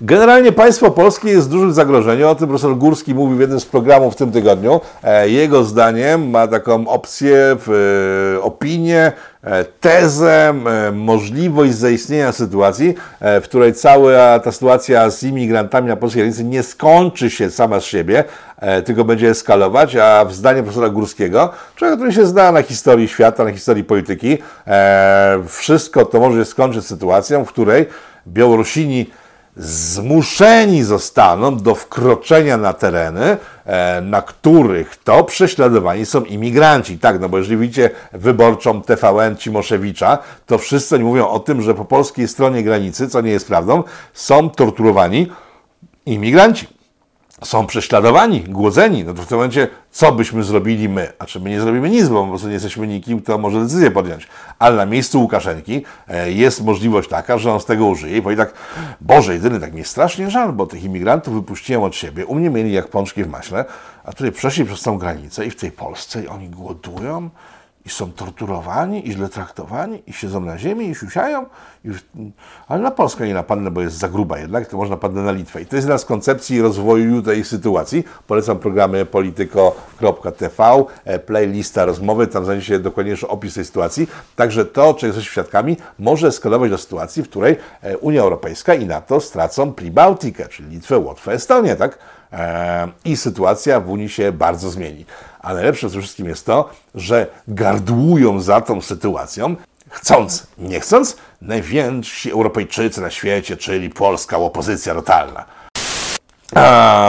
Generalnie 0.01 0.51
państwo 0.51 0.91
polskie 0.91 1.29
jest 1.29 1.47
w 1.47 1.51
dużym 1.51 1.73
zagrożeniu. 1.73 2.27
O 2.27 2.35
tym 2.35 2.47
profesor 2.47 2.77
Górski 2.77 3.15
mówił 3.15 3.37
w 3.37 3.39
jednym 3.39 3.59
z 3.59 3.65
programów 3.65 4.13
w 4.13 4.17
tym 4.17 4.31
tygodniu. 4.31 4.81
E, 5.03 5.29
Jego 5.29 5.63
zdaniem 5.63 6.29
ma 6.29 6.47
taką 6.47 6.87
opcję, 6.87 7.55
e, 8.35 8.41
opinię, 8.41 9.11
e, 9.43 9.65
tezę, 9.65 10.53
możliwość 10.93 11.73
zaistnienia 11.73 12.31
sytuacji, 12.31 12.95
w 13.21 13.43
której 13.43 13.73
cała 13.73 14.39
ta 14.39 14.51
sytuacja 14.51 15.09
z 15.09 15.23
imigrantami 15.23 15.87
na 15.87 15.95
polskiej 15.95 16.21
granicy 16.23 16.43
nie 16.43 16.63
skończy 16.63 17.29
się 17.29 17.49
sama 17.49 17.79
z 17.79 17.83
siebie, 17.83 18.23
tylko 18.85 19.03
będzie 19.03 19.29
eskalować, 19.29 19.95
a 19.95 20.25
w 20.25 20.33
zdaniu 20.33 20.63
profesora 20.63 20.89
Górskiego, 20.89 21.49
człowieka, 21.75 21.97
który 21.97 22.13
się 22.13 22.25
zna 22.25 22.51
na 22.51 22.61
historii 22.61 23.07
świata, 23.07 23.43
na 23.43 23.51
historii 23.51 23.83
polityki, 23.83 24.37
wszystko 25.47 26.05
to 26.05 26.19
może 26.19 26.39
się 26.39 26.45
skończyć 26.45 26.85
sytuacją, 26.85 27.45
w 27.45 27.49
której 27.49 27.85
Białorusini 28.27 29.05
zmuszeni 29.59 30.83
zostaną 30.83 31.57
do 31.57 31.75
wkroczenia 31.75 32.57
na 32.57 32.73
tereny, 32.73 33.37
e, 33.65 34.01
na 34.01 34.21
których 34.21 34.95
to 34.95 35.23
prześladowani 35.23 36.05
są 36.05 36.23
imigranci. 36.23 36.99
Tak, 36.99 37.19
no 37.19 37.29
bo 37.29 37.37
jeżeli 37.37 37.57
widzicie 37.57 37.89
wyborczą 38.13 38.81
TVN 38.81 39.37
Cimoszewicza, 39.37 40.17
to 40.45 40.57
wszyscy 40.57 40.95
oni 40.95 41.03
mówią 41.03 41.27
o 41.27 41.39
tym, 41.39 41.61
że 41.61 41.73
po 41.73 41.85
polskiej 41.85 42.27
stronie 42.27 42.63
granicy, 42.63 43.09
co 43.09 43.21
nie 43.21 43.31
jest 43.31 43.47
prawdą, 43.47 43.83
są 44.13 44.49
torturowani 44.49 45.31
imigranci 46.05 46.76
są 47.43 47.65
prześladowani, 47.65 48.41
głodzeni, 48.41 49.03
no 49.03 49.13
to 49.13 49.21
w 49.21 49.27
tym 49.27 49.37
momencie 49.37 49.67
co 49.91 50.11
byśmy 50.11 50.43
zrobili 50.43 50.89
my? 50.89 51.13
A 51.19 51.25
czy 51.25 51.39
my 51.39 51.49
nie 51.49 51.61
zrobimy 51.61 51.89
nic, 51.89 52.07
bo 52.07 52.23
po 52.23 52.29
prostu 52.29 52.47
nie 52.47 52.53
jesteśmy 52.53 52.87
nikim, 52.87 53.21
kto 53.21 53.37
może 53.37 53.61
decyzję 53.61 53.91
podjąć. 53.91 54.27
Ale 54.59 54.75
na 54.75 54.85
miejscu 54.85 55.21
Łukaszenki 55.21 55.83
e, 56.07 56.31
jest 56.31 56.63
możliwość 56.63 57.09
taka, 57.09 57.37
że 57.37 57.53
on 57.53 57.59
z 57.59 57.65
tego 57.65 57.85
użyje 57.85 58.17
i 58.17 58.21
powie 58.21 58.35
tak, 58.35 58.53
Boże, 59.01 59.33
jedyny, 59.33 59.59
tak 59.59 59.73
mi 59.73 59.83
strasznie 59.83 60.29
żal, 60.29 60.53
bo 60.53 60.65
tych 60.65 60.83
imigrantów 60.83 61.33
wypuściłem 61.33 61.83
od 61.83 61.95
siebie, 61.95 62.25
u 62.25 62.35
mnie 62.35 62.49
mieli 62.49 62.71
jak 62.71 62.87
pączki 62.87 63.23
w 63.23 63.27
maśle, 63.27 63.65
a 64.03 64.11
tutaj 64.11 64.31
przeszli 64.31 64.65
przez 64.65 64.81
tą 64.81 64.97
granicę 64.97 65.45
i 65.45 65.49
w 65.49 65.55
tej 65.55 65.71
Polsce 65.71 66.23
i 66.23 66.27
oni 66.27 66.49
głodują 66.49 67.29
i 67.87 67.89
są 67.89 68.11
torturowani, 68.11 69.07
i 69.07 69.11
źle 69.11 69.29
traktowani, 69.29 70.03
i 70.07 70.13
siedzą 70.13 70.39
na 70.39 70.57
ziemi, 70.57 70.89
i 70.89 70.95
siusiają, 70.95 71.45
i, 71.85 71.89
ale 72.67 72.81
na 72.81 72.91
Polskę 72.91 73.27
nie 73.27 73.33
napadnę, 73.33 73.71
bo 73.71 73.81
jest 73.81 73.97
za 73.97 74.09
gruba 74.09 74.39
jednak, 74.39 74.67
to 74.67 74.77
można 74.77 74.95
napadnę 74.95 75.21
na 75.21 75.31
Litwę. 75.31 75.61
I 75.61 75.65
to 75.65 75.75
jest 75.75 75.87
jedna 75.87 75.97
z 75.97 76.05
koncepcji 76.05 76.61
rozwoju 76.61 77.21
tej 77.21 77.43
sytuacji. 77.43 78.03
Polecam 78.27 78.59
programy 78.59 79.05
polityko.tv, 79.05 80.83
e, 81.05 81.19
playlista 81.19 81.85
rozmowy, 81.85 82.27
tam 82.27 82.45
znajdzie 82.45 82.65
się 82.65 82.79
dokładniejszy 82.79 83.27
opis 83.27 83.53
tej 83.53 83.65
sytuacji. 83.65 84.07
Także 84.35 84.65
to, 84.65 84.93
czego 84.93 85.07
jesteśmy 85.07 85.31
świadkami, 85.31 85.77
może 85.99 86.27
eskalować 86.27 86.71
do 86.71 86.77
sytuacji, 86.77 87.23
w 87.23 87.29
której 87.29 87.55
e, 87.81 87.97
Unia 87.97 88.21
Europejska 88.21 88.73
i 88.73 88.85
NATO 88.85 89.21
stracą 89.21 89.73
Pribałtikę, 89.73 90.47
czyli 90.47 90.69
Litwę, 90.69 90.97
Łotwę, 90.97 91.33
Estonię, 91.33 91.75
tak? 91.75 91.97
E, 92.33 92.87
I 93.05 93.17
sytuacja 93.17 93.79
w 93.79 93.89
Unii 93.89 94.09
się 94.09 94.31
bardzo 94.31 94.69
zmieni. 94.69 95.05
Ale 95.47 95.55
najlepsze 95.55 95.89
ze 95.89 95.99
wszystkim 96.01 96.27
jest 96.27 96.45
to, 96.45 96.69
że 96.95 97.27
gardłują 97.47 98.41
za 98.41 98.61
tą 98.61 98.81
sytuacją, 98.81 99.55
chcąc, 99.89 100.47
nie 100.57 100.79
chcąc, 100.79 101.17
najwięksi 101.41 102.31
Europejczycy 102.31 103.01
na 103.01 103.09
świecie, 103.09 103.57
czyli 103.57 103.89
polska 103.89 104.37
opozycja 104.37 104.93
totalna. 104.93 105.45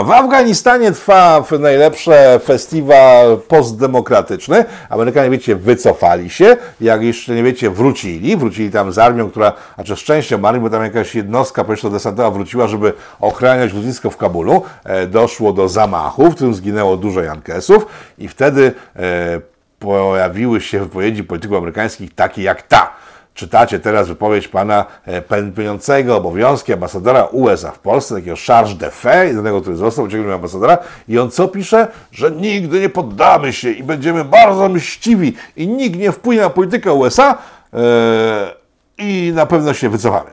W 0.05 0.11
Afganistanie 0.11 0.91
trwa 0.91 1.43
najlepszy 1.59 2.11
festiwal 2.45 3.37
postdemokratyczny. 3.47 4.65
Amerykanie, 4.89 5.29
wiecie, 5.29 5.55
wycofali 5.55 6.29
się. 6.29 6.57
Jak 6.81 7.03
jeszcze 7.03 7.35
nie 7.35 7.43
wiecie, 7.43 7.69
wrócili. 7.69 8.37
Wrócili 8.37 8.71
tam 8.71 8.91
z 8.91 8.97
armią, 8.97 9.29
która, 9.29 9.53
a 9.77 9.83
czy 9.83 9.95
z 9.95 9.99
częścią 9.99 10.45
armii, 10.45 10.61
bo 10.61 10.69
tam 10.69 10.83
jakaś 10.83 11.15
jednostka 11.15 11.63
powietrzno-desantowa 11.63 12.31
wróciła, 12.31 12.67
żeby 12.67 12.93
ochraniać 13.19 13.73
lotnisko 13.73 14.09
w 14.09 14.17
Kabulu. 14.17 14.63
E, 14.83 15.07
doszło 15.07 15.53
do 15.53 15.69
zamachu, 15.69 16.31
w 16.31 16.35
którym 16.35 16.53
zginęło 16.53 16.97
dużo 16.97 17.21
Jankesów 17.21 17.85
i 18.17 18.27
wtedy 18.27 18.71
e, 18.95 19.41
pojawiły 19.79 20.61
się 20.61 20.79
wypowiedzi 20.79 21.23
polityków 21.23 21.57
amerykańskich 21.57 22.15
takie 22.15 22.43
jak 22.43 22.61
ta 22.61 22.91
Czytacie 23.39 23.79
teraz 23.79 24.07
wypowiedź 24.07 24.47
pana 24.47 24.85
e, 25.05 25.21
pełniącego 25.55 26.17
obowiązki 26.17 26.73
ambasadora 26.73 27.25
USA 27.25 27.71
w 27.71 27.79
Polsce, 27.79 28.15
takiego 28.15 28.35
Charge 28.47 28.73
de 28.73 28.91
Fe, 28.91 29.27
jednego, 29.27 29.61
który 29.61 29.75
został 29.75 30.05
uciekniętym 30.05 30.33
ambasadora 30.33 30.77
i 31.07 31.19
on 31.19 31.31
co 31.31 31.47
pisze? 31.47 31.87
Że 32.11 32.31
nigdy 32.31 32.79
nie 32.79 32.89
poddamy 32.89 33.53
się 33.53 33.71
i 33.71 33.83
będziemy 33.83 34.25
bardzo 34.25 34.69
mściwi 34.69 35.33
i 35.55 35.67
nikt 35.67 35.99
nie 35.99 36.11
wpłynie 36.11 36.41
na 36.41 36.49
politykę 36.49 36.93
USA 36.93 37.37
yy, 37.73 37.79
i 38.97 39.31
na 39.35 39.45
pewno 39.45 39.73
się 39.73 39.89
wycofamy. 39.89 40.29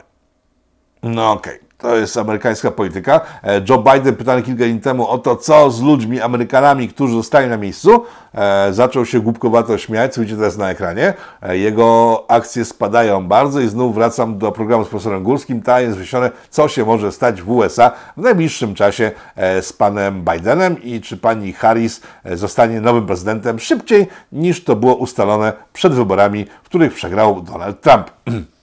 No 1.03 1.33
okej. 1.33 1.55
Okay. 1.55 1.66
To 1.87 1.97
jest 1.97 2.17
amerykańska 2.17 2.71
polityka. 2.71 3.21
E, 3.43 3.63
Joe 3.69 3.79
Biden, 3.79 4.17
pytany 4.17 4.43
kilka 4.43 4.65
dni 4.65 4.81
temu 4.81 5.09
o 5.09 5.19
to, 5.19 5.37
co 5.37 5.71
z 5.71 5.83
ludźmi, 5.83 6.21
Amerykanami, 6.21 6.89
którzy 6.89 7.15
zostali 7.15 7.49
na 7.49 7.57
miejscu, 7.57 8.05
e, 8.35 8.73
zaczął 8.73 9.07
się 9.07 9.21
głupkowato 9.21 9.79
śmiać, 9.79 10.15
co 10.15 10.21
widzicie 10.21 10.37
teraz 10.39 10.57
na 10.57 10.71
ekranie. 10.71 11.15
E, 11.43 11.59
jego 11.59 12.25
akcje 12.29 12.65
spadają 12.65 13.29
bardzo 13.29 13.61
i 13.61 13.69
znów 13.69 13.95
wracam 13.95 14.39
do 14.39 14.53
programu 14.53 14.85
z 14.85 14.89
profesorem 14.89 15.23
Górskim. 15.23 15.63
Tam 15.63 15.83
jest 15.83 15.99
wyświadczone, 15.99 16.31
co 16.51 16.69
się 16.69 16.85
może 16.85 17.13
stać 17.13 17.43
w 17.43 17.51
USA 17.51 17.91
w 18.17 18.21
najbliższym 18.21 18.75
czasie 18.75 19.11
z 19.61 19.73
panem 19.73 20.25
Bidenem 20.25 20.83
i 20.83 21.01
czy 21.01 21.17
pani 21.17 21.53
Harris 21.53 22.01
zostanie 22.25 22.81
nowym 22.81 23.07
prezydentem 23.07 23.59
szybciej 23.59 24.07
niż 24.33 24.65
to 24.65 24.77
było 24.77 24.95
ustalone 24.95 25.53
przed 25.73 25.95
wyborami, 25.95 26.47
w 26.63 26.69
których 26.69 26.95
przegrał 26.95 27.43
Donald 27.43 27.81
Trump. 27.81 28.11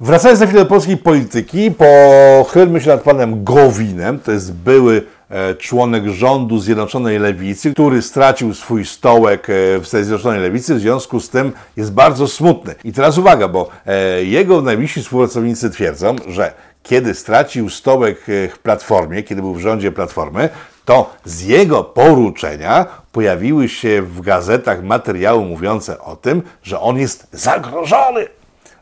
Wracając 0.00 0.38
za 0.38 0.46
chwilę 0.46 0.62
do 0.62 0.68
polskiej 0.68 0.96
polityki, 0.96 1.70
pochylmy 1.70 2.80
się 2.80 2.88
nad 2.88 3.02
panem 3.02 3.44
Gowinem, 3.44 4.18
to 4.18 4.32
jest 4.32 4.52
były 4.52 5.02
e, 5.30 5.54
członek 5.54 6.08
rządu 6.08 6.58
Zjednoczonej 6.58 7.18
Lewicy, 7.18 7.72
który 7.72 8.02
stracił 8.02 8.54
swój 8.54 8.84
stołek 8.84 9.50
e, 9.50 9.78
w 9.78 9.86
Zjednoczonej 9.86 10.40
Lewicy, 10.40 10.74
w 10.74 10.80
związku 10.80 11.20
z 11.20 11.30
tym 11.30 11.52
jest 11.76 11.92
bardzo 11.92 12.28
smutny. 12.28 12.74
I 12.84 12.92
teraz 12.92 13.18
uwaga, 13.18 13.48
bo 13.48 13.68
e, 13.86 14.24
jego 14.24 14.62
najbliżsi 14.62 15.02
współpracownicy 15.02 15.70
twierdzą, 15.70 16.16
że 16.28 16.52
kiedy 16.82 17.14
stracił 17.14 17.70
stołek 17.70 18.26
w 18.54 18.58
Platformie, 18.62 19.22
kiedy 19.22 19.42
był 19.42 19.54
w 19.54 19.60
rządzie 19.60 19.92
Platformy, 19.92 20.48
to 20.84 21.10
z 21.24 21.42
jego 21.42 21.84
poruczenia 21.84 22.86
pojawiły 23.12 23.68
się 23.68 24.02
w 24.02 24.20
gazetach 24.20 24.82
materiały 24.82 25.44
mówiące 25.44 26.00
o 26.00 26.16
tym, 26.16 26.42
że 26.62 26.80
on 26.80 26.98
jest 26.98 27.26
zagrożony 27.32 28.26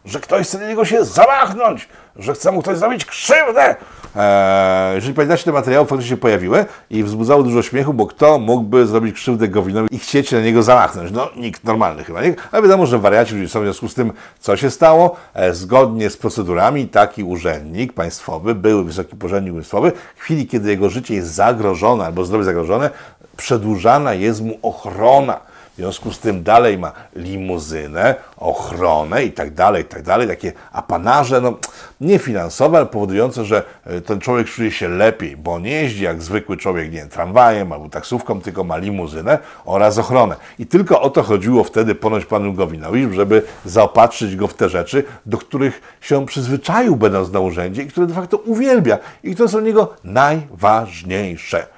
że 0.04 0.20
ktoś 0.20 0.46
chce 0.46 0.58
na 0.58 0.68
niego 0.68 0.84
się 0.84 1.04
zamachnąć, 1.04 1.88
że 2.16 2.34
chce 2.34 2.52
mu 2.52 2.62
ktoś 2.62 2.78
zrobić 2.78 3.04
krzywdę. 3.04 3.76
Eee, 4.16 4.94
jeżeli 4.94 5.14
pamiętacie, 5.14 5.44
te 5.44 5.52
materiały 5.52 5.86
faktycznie 5.86 6.10
się 6.10 6.16
pojawiły 6.16 6.64
i 6.90 7.04
wzbudzały 7.04 7.44
dużo 7.44 7.62
śmiechu, 7.62 7.94
bo 7.94 8.06
kto 8.06 8.38
mógłby 8.38 8.86
zrobić 8.86 9.14
krzywdę 9.14 9.48
Gowinowi 9.48 9.94
i 9.94 9.98
chcieć 9.98 10.32
na 10.32 10.40
niego 10.40 10.62
zamachnąć? 10.62 11.10
No, 11.10 11.30
nikt 11.36 11.64
normalny 11.64 12.04
chyba, 12.04 12.22
nie? 12.22 12.34
Ale 12.52 12.62
wiadomo, 12.62 12.86
że 12.86 12.98
wariaci 12.98 13.48
są 13.48 13.60
w 13.60 13.62
związku 13.62 13.88
z 13.88 13.94
tym, 13.94 14.12
co 14.40 14.56
się 14.56 14.70
stało. 14.70 15.16
E, 15.34 15.54
zgodnie 15.54 16.10
z 16.10 16.16
procedurami 16.16 16.88
taki 16.88 17.24
urzędnik 17.24 17.92
państwowy, 17.92 18.54
były 18.54 18.84
wysoki 18.84 19.16
urzędnik 19.24 19.54
państwowy, 19.54 19.92
w 20.16 20.20
chwili, 20.20 20.46
kiedy 20.46 20.70
jego 20.70 20.90
życie 20.90 21.14
jest 21.14 21.34
zagrożone 21.34 22.04
albo 22.06 22.24
zdrowie 22.24 22.44
zagrożone, 22.44 22.90
przedłużana 23.36 24.14
jest 24.14 24.42
mu 24.42 24.58
ochrona 24.62 25.53
w 25.74 25.76
związku 25.76 26.12
z 26.12 26.18
tym 26.18 26.42
dalej 26.42 26.78
ma 26.78 26.92
limuzynę, 27.16 28.14
ochronę 28.36 29.24
i 29.24 29.32
tak 29.32 29.54
dalej, 29.54 29.82
i 29.82 29.86
tak 29.86 30.02
dalej. 30.02 30.28
Takie 30.28 30.52
apanarze, 30.72 31.40
no 31.40 31.58
nie 32.00 32.18
finansowe, 32.18 32.78
ale 32.78 32.86
powodujące, 32.86 33.44
że 33.44 33.62
e, 33.84 34.00
ten 34.00 34.20
człowiek 34.20 34.46
czuje 34.46 34.70
się 34.70 34.88
lepiej, 34.88 35.36
bo 35.36 35.58
nie 35.58 35.70
jeździ 35.70 36.04
jak 36.04 36.22
zwykły 36.22 36.56
człowiek, 36.56 36.92
nie 36.92 36.98
wiem, 36.98 37.08
tramwajem 37.08 37.72
albo 37.72 37.88
taksówką, 37.88 38.40
tylko 38.40 38.64
ma 38.64 38.76
limuzynę 38.76 39.38
oraz 39.64 39.98
ochronę. 39.98 40.36
I 40.58 40.66
tylko 40.66 41.00
o 41.00 41.10
to 41.10 41.22
chodziło 41.22 41.64
wtedy 41.64 41.94
ponoć 41.94 42.24
panu 42.24 42.52
Gowinowi, 42.52 43.14
żeby 43.14 43.42
zaopatrzyć 43.64 44.36
go 44.36 44.48
w 44.48 44.54
te 44.54 44.68
rzeczy, 44.68 45.04
do 45.26 45.38
których 45.38 45.96
się 46.00 46.26
przyzwyczaił 46.26 46.96
będąc 46.96 47.32
na 47.32 47.40
urzędzie 47.40 47.82
i 47.82 47.86
które 47.86 48.06
de 48.06 48.14
facto 48.14 48.36
uwielbia 48.36 48.98
i 49.22 49.34
które 49.34 49.48
są 49.48 49.58
dla 49.58 49.66
niego 49.66 49.94
najważniejsze 50.04 51.73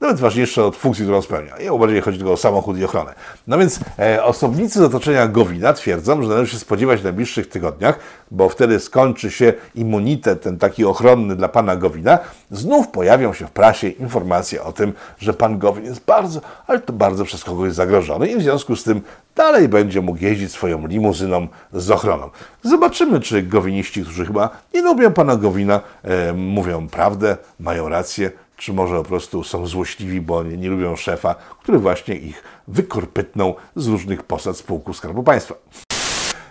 nawet 0.00 0.20
ważniejsze 0.20 0.64
od 0.64 0.76
funkcji, 0.76 1.04
którą 1.04 1.22
spełnia. 1.22 1.56
I 1.56 1.78
bardziej 1.78 2.00
chodzi 2.00 2.18
tylko 2.18 2.32
o 2.32 2.36
samochód 2.36 2.78
i 2.78 2.84
ochronę. 2.84 3.14
No 3.46 3.58
więc 3.58 3.80
e, 3.98 4.24
osobnicy 4.24 4.78
z 4.78 4.82
otoczenia 4.82 5.28
Gowina 5.28 5.72
twierdzą, 5.72 6.22
że 6.22 6.28
należy 6.28 6.52
się 6.52 6.58
spodziewać 6.58 7.00
w 7.00 7.04
najbliższych 7.04 7.48
tygodniach, 7.48 7.98
bo 8.30 8.48
wtedy 8.48 8.80
skończy 8.80 9.30
się 9.30 9.52
immunitet 9.74 10.42
ten 10.42 10.58
taki 10.58 10.84
ochronny 10.84 11.36
dla 11.36 11.48
pana 11.48 11.76
Gowina, 11.76 12.18
znów 12.50 12.88
pojawią 12.88 13.32
się 13.32 13.46
w 13.46 13.50
prasie 13.50 13.88
informacje 13.88 14.62
o 14.62 14.72
tym, 14.72 14.92
że 15.18 15.32
pan 15.32 15.58
Gowin 15.58 15.84
jest 15.84 16.04
bardzo, 16.04 16.40
ale 16.66 16.78
to 16.78 16.92
bardzo 16.92 17.24
przez 17.24 17.44
kogoś 17.44 17.72
zagrożony 17.72 18.28
i 18.28 18.36
w 18.36 18.42
związku 18.42 18.76
z 18.76 18.84
tym 18.84 19.00
dalej 19.36 19.68
będzie 19.68 20.00
mógł 20.00 20.24
jeździć 20.24 20.52
swoją 20.52 20.86
limuzyną 20.86 21.48
z 21.72 21.90
ochroną. 21.90 22.30
Zobaczymy, 22.62 23.20
czy 23.20 23.42
gowiniści, 23.42 24.02
którzy 24.02 24.26
chyba 24.26 24.50
nie 24.74 24.82
lubią 24.82 25.12
pana 25.12 25.36
Gowina, 25.36 25.80
e, 26.02 26.32
mówią 26.32 26.88
prawdę, 26.88 27.36
mają 27.60 27.88
rację, 27.88 28.30
czy 28.60 28.72
może 28.72 28.96
po 28.96 29.04
prostu 29.04 29.44
są 29.44 29.66
złośliwi, 29.66 30.20
bo 30.20 30.42
nie, 30.42 30.56
nie 30.56 30.68
lubią 30.68 30.96
szefa, 30.96 31.34
który 31.62 31.78
właśnie 31.78 32.14
ich 32.14 32.42
wykorpytnął 32.68 33.54
z 33.76 33.86
różnych 33.86 34.22
posad 34.22 34.56
spółku 34.56 34.94
Skarbu 34.94 35.22
Państwa. 35.22 35.54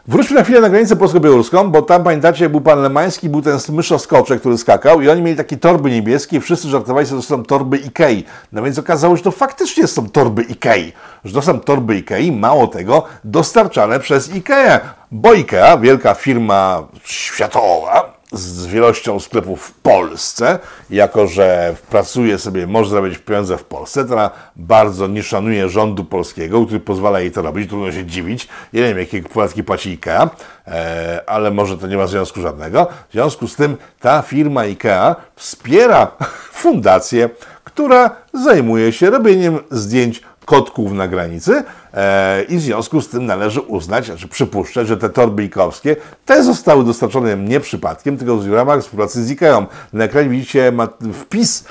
Wróćmy 0.08 0.36
na 0.36 0.44
chwilę 0.44 0.62
na 0.62 0.70
granicę 0.70 0.96
polsko-białoruską, 0.96 1.72
bo 1.72 1.82
tam 1.82 2.04
pamiętacie, 2.04 2.50
był 2.50 2.62
pan 2.62 2.82
Lemański, 2.82 3.30
był 3.30 3.42
ten 3.42 3.58
myszoskoczek, 3.70 4.40
który 4.40 4.58
skakał 4.58 5.02
i 5.02 5.10
oni 5.10 5.22
mieli 5.22 5.38
takie 5.38 5.58
torby 5.58 5.92
niebieskie 5.92 6.38
i 6.38 6.40
wszyscy 6.40 6.70
żartowali 6.70 7.08
sobie, 7.08 7.22
że 7.22 7.28
to 7.28 7.36
są 7.36 7.44
torby 7.44 7.78
Ikei. 7.78 8.24
No 8.52 8.64
więc 8.64 8.80
okazało 8.80 9.16
się, 9.16 9.18
że 9.18 9.24
to 9.24 9.32
faktycznie 9.32 9.88
są 9.88 10.10
torby 10.10 10.42
Ikei. 10.42 10.94
Że 11.26 11.34
to 11.34 11.42
są 11.42 11.60
torby 11.60 11.96
Ikei, 11.96 12.32
mało 12.32 12.68
tego, 12.68 13.04
dostarczane 13.24 14.00
przez 14.00 14.36
Ikea. 14.36 14.80
Bo 15.12 15.34
Ikea, 15.34 15.78
wielka 15.78 16.14
firma 16.14 16.88
światowa, 17.04 18.19
z 18.32 18.66
wielością 18.66 19.20
sklepów 19.20 19.62
w 19.62 19.72
Polsce, 19.72 20.60
jako 20.90 21.28
że 21.28 21.76
pracuje 21.90 22.40
sobie, 22.40 22.68
może 22.68 22.90
zarabiać 22.90 23.18
pieniądze 23.18 23.58
w 23.58 23.64
Polsce, 23.64 24.06
to 24.06 24.32
bardzo 24.56 25.08
nie 25.08 25.24
szanuje 25.24 25.70
rządu 25.70 26.06
polskiego, 26.06 26.66
który 26.66 26.80
pozwala 26.80 27.20
jej 27.20 27.32
to 27.32 27.42
robić, 27.42 27.70
trudno 27.70 27.92
się 27.92 28.06
dziwić. 28.06 28.48
Ja 28.74 28.82
nie 28.82 28.88
wiem, 28.88 29.00
jakie 29.00 29.24
podatki 29.24 29.64
płaci 29.64 29.90
IKEA, 29.90 30.30
e, 30.68 31.24
ale 31.30 31.52
może 31.52 31.78
to 31.78 31.88
nie 31.88 31.98
ma 31.98 32.08
związku 32.08 32.42
żadnego. 32.42 32.88
W 33.10 33.12
związku 33.14 33.48
z 33.48 33.56
tym 33.56 33.78
ta 34.00 34.22
firma 34.22 34.62
IKEA 34.62 35.16
wspiera 35.36 36.12
fundację, 36.64 37.30
która 37.64 38.16
zajmuje 38.34 38.94
się 38.94 39.10
robieniem 39.10 39.60
zdjęć 39.72 40.22
kotków 40.50 40.92
na 40.92 41.08
granicy 41.08 41.64
e, 41.94 42.44
i 42.44 42.58
w 42.58 42.62
związku 42.62 43.02
z 43.02 43.10
tym 43.10 43.26
należy 43.26 43.62
uznać, 43.62 44.06
znaczy 44.06 44.28
przypuszczać, 44.28 44.88
że 44.88 44.98
te 44.98 45.10
torby 45.10 45.44
ikowskie 45.44 45.96
te 46.26 46.44
zostały 46.44 46.84
dostarczone 46.84 47.38
nie 47.38 47.60
przypadkiem, 47.60 48.18
tylko 48.18 48.38
w 48.38 48.54
ramach 48.54 48.82
współpracy 48.82 49.26
z 49.26 49.32
IKEA. 49.32 49.66
Na 49.94 50.04
ekranie 50.04 50.30
widzicie 50.30 50.74
wpis 51.14 51.64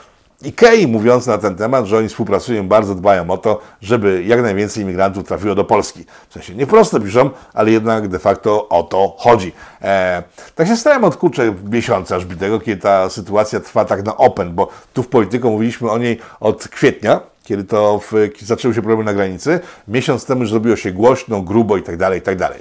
Ikei 0.44 0.86
mówiąc 0.86 1.26
na 1.26 1.38
ten 1.38 1.56
temat, 1.56 1.86
że 1.86 1.98
oni 1.98 2.08
współpracują, 2.08 2.68
bardzo 2.68 2.94
dbają 2.94 3.30
o 3.30 3.38
to, 3.38 3.60
żeby 3.82 4.24
jak 4.24 4.42
najwięcej 4.42 4.82
imigrantów 4.82 5.24
trafiło 5.24 5.54
do 5.54 5.64
Polski. 5.64 6.04
W 6.28 6.32
sensie 6.32 6.54
nie 6.54 6.66
prosto 6.66 7.00
piszą, 7.00 7.30
ale 7.54 7.70
jednak 7.70 8.08
de 8.08 8.18
facto 8.18 8.68
o 8.68 8.82
to 8.82 9.14
chodzi. 9.18 9.52
E, 9.82 10.22
tak 10.54 10.68
się 10.68 10.76
stałem 10.76 11.04
od 11.04 11.16
kurczę 11.16 11.54
miesiąca 11.70 12.16
aż 12.16 12.24
bitego, 12.24 12.60
kiedy 12.60 12.80
ta 12.82 13.10
sytuacja 13.10 13.60
trwa 13.60 13.84
tak 13.84 14.04
na 14.04 14.16
open, 14.16 14.54
bo 14.54 14.68
tu 14.92 15.02
w 15.02 15.08
polityku 15.08 15.50
mówiliśmy 15.50 15.90
o 15.90 15.98
niej 15.98 16.18
od 16.40 16.68
kwietnia, 16.68 17.20
kiedy 17.48 17.64
to 17.64 17.98
w, 17.98 18.12
zaczęły 18.42 18.74
się 18.74 18.82
problemy 18.82 19.04
na 19.04 19.14
granicy. 19.14 19.60
Miesiąc 19.88 20.24
temu 20.24 20.40
już 20.40 20.50
zrobiło 20.50 20.76
się 20.76 20.92
głośno, 20.92 21.42
grubo 21.42 21.76
i 21.76 21.82
tak 21.82 21.96
dalej, 21.96 22.18
i 22.18 22.22
tak 22.22 22.36
dalej. 22.36 22.60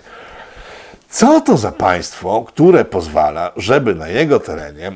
Co 1.09 1.41
to 1.41 1.57
za 1.57 1.71
państwo, 1.71 2.43
które 2.47 2.85
pozwala, 2.85 3.51
żeby 3.57 3.95
na 3.95 4.07
jego 4.07 4.39
terenie 4.39 4.91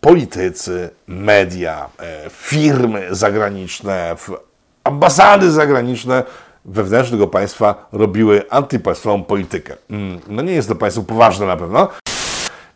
politycy, 0.00 0.90
media, 1.06 1.88
e, 1.98 2.30
firmy 2.30 3.06
zagraniczne, 3.10 4.16
ambasady 4.84 5.50
zagraniczne 5.50 6.22
wewnętrznego 6.64 7.26
państwa 7.26 7.88
robiły 7.92 8.50
antypaństwową 8.50 9.24
politykę. 9.24 9.76
Mm, 9.90 10.20
no 10.28 10.42
nie 10.42 10.52
jest 10.52 10.68
to 10.68 10.74
państwo 10.74 11.02
poważne 11.02 11.46
na 11.46 11.56
pewno. 11.56 11.88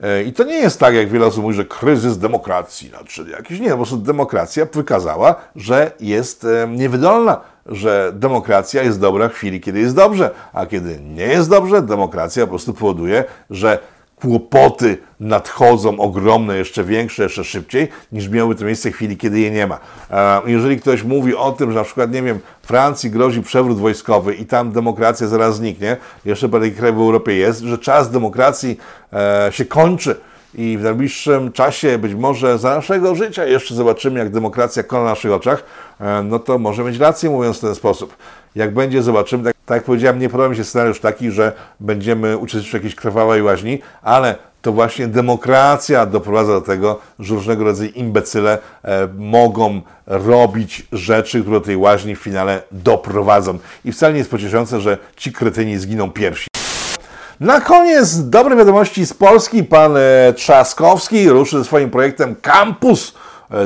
E, 0.03 0.23
I 0.23 0.33
to 0.33 0.45
nie 0.45 0.55
jest 0.59 0.81
tak, 0.81 0.95
jak 0.95 1.09
wiele 1.09 1.27
osób 1.27 1.43
mówi, 1.43 1.55
że 1.55 1.65
kryzys 1.65 2.19
demokracji, 2.19 2.91
no, 2.93 2.99
czyli 3.05 3.31
jakiś 3.31 3.61
nie, 3.61 3.71
po 3.71 3.77
prostu 3.77 3.97
demokracja 3.97 4.67
wykazała, 4.73 5.35
że 5.57 5.91
jest 6.01 6.45
e, 6.45 6.69
niewydolna, 6.69 7.41
że 7.67 8.13
demokracja 8.15 8.83
jest 8.83 9.01
dobra 9.01 9.29
w 9.29 9.33
chwili, 9.33 9.61
kiedy 9.61 9.81
jest 9.81 9.95
dobrze, 9.95 10.31
a 10.53 10.67
kiedy 10.67 11.01
nie 11.01 11.27
jest 11.27 11.51
dobrze, 11.51 11.83
demokracja 11.83 12.43
po 12.47 12.51
prostu 12.51 12.75
powoduje, 12.75 13.25
że 13.51 13.79
kłopoty 14.23 14.99
nadchodzą 15.21 16.01
ogromne, 16.01 16.57
jeszcze 16.57 16.85
większe, 16.85 17.23
jeszcze 17.23 17.45
szybciej, 17.45 17.89
niż 18.13 18.29
miały 18.29 18.55
to 18.55 18.65
miejsce 18.65 18.91
w 18.91 18.95
chwili, 18.95 19.17
kiedy 19.17 19.41
je 19.41 19.51
nie 19.51 19.67
ma. 19.67 19.79
Jeżeli 20.47 20.81
ktoś 20.81 21.03
mówi 21.03 21.37
o 21.37 21.53
tym, 21.53 21.73
że 21.73 21.79
na 21.79 21.85
przykład, 21.85 22.13
nie 22.13 22.23
wiem, 22.23 22.41
Francji 22.63 23.11
grozi 23.11 23.43
przewrót 23.43 23.79
wojskowy 23.79 24.35
i 24.35 24.47
tam 24.47 24.73
demokracja 24.73 25.27
zaraz 25.27 25.57
zniknie, 25.57 25.97
jeszcze 26.25 26.49
parę 26.49 26.71
krajów 26.71 26.97
w 26.97 27.01
Europie 27.01 27.35
jest, 27.35 27.61
że 27.61 27.79
czas 27.79 28.11
demokracji 28.11 28.79
e, 29.13 29.49
się 29.53 29.65
kończy 29.65 30.17
i 30.55 30.79
w 30.79 30.83
najbliższym 30.83 31.53
czasie, 31.53 31.99
być 31.99 32.15
może 32.15 32.59
za 32.59 32.75
naszego 32.75 33.15
życia, 33.15 33.45
jeszcze 33.45 33.75
zobaczymy, 33.75 34.19
jak 34.19 34.31
demokracja 34.31 34.83
kona 34.83 35.05
na 35.05 35.11
naszych 35.11 35.33
oczach, 35.33 35.65
e, 36.01 36.23
no 36.23 36.39
to 36.39 36.59
może 36.59 36.85
mieć 36.85 36.99
rację, 36.99 37.31
mówiąc 37.31 37.59
w 37.59 37.61
ten 37.61 37.75
sposób. 37.75 38.17
Jak 38.55 38.75
będzie, 38.75 39.03
zobaczymy. 39.03 39.53
Tak, 39.67 39.77
jak 39.77 39.85
powiedziałem, 39.85 40.19
nie 40.19 40.29
podoba 40.29 40.49
mi 40.49 40.57
się 40.57 40.65
scenariusz 40.65 41.01
taki, 41.01 41.31
że 41.31 41.53
będziemy 41.81 42.39
uczestniczyć 42.39 42.71
w 42.71 42.75
jakiejś 42.75 42.95
krwawej 42.95 43.43
łaźni, 43.43 43.79
ale 44.03 44.37
to 44.63 44.73
właśnie 44.73 45.09
demokracja 45.09 46.07
doprowadza 46.07 46.53
do 46.53 46.61
tego, 46.61 47.01
że 47.19 47.35
różnego 47.35 47.65
rodzaju 47.65 47.91
imbecyle 47.91 48.59
e, 48.85 49.09
mogą 49.19 49.81
robić 50.07 50.87
rzeczy, 50.93 51.41
które 51.41 51.61
do 51.61 51.67
tej 51.67 51.77
łaźni 51.77 52.17
w 52.17 52.19
finale 52.19 52.63
doprowadzą. 52.73 53.59
I 53.85 53.93
wcale 53.93 54.13
nie 54.13 54.19
jest 54.19 54.31
pocieszające, 54.31 54.81
że 54.81 54.99
ci 55.17 55.33
kretyni 55.33 55.79
zginą 55.79 56.11
pierwsi. 56.11 56.49
Na 57.41 57.61
koniec 57.61 58.29
dobre 58.29 58.57
wiadomości 58.57 59.07
z 59.07 59.15
Polski. 59.15 59.65
Pan 59.65 59.97
e, 59.97 60.33
Trzaskowski 60.37 61.29
ruszy 61.29 61.59
ze 61.59 61.65
swoim 61.65 61.91
projektem 61.91 62.37
Campus 62.43 63.15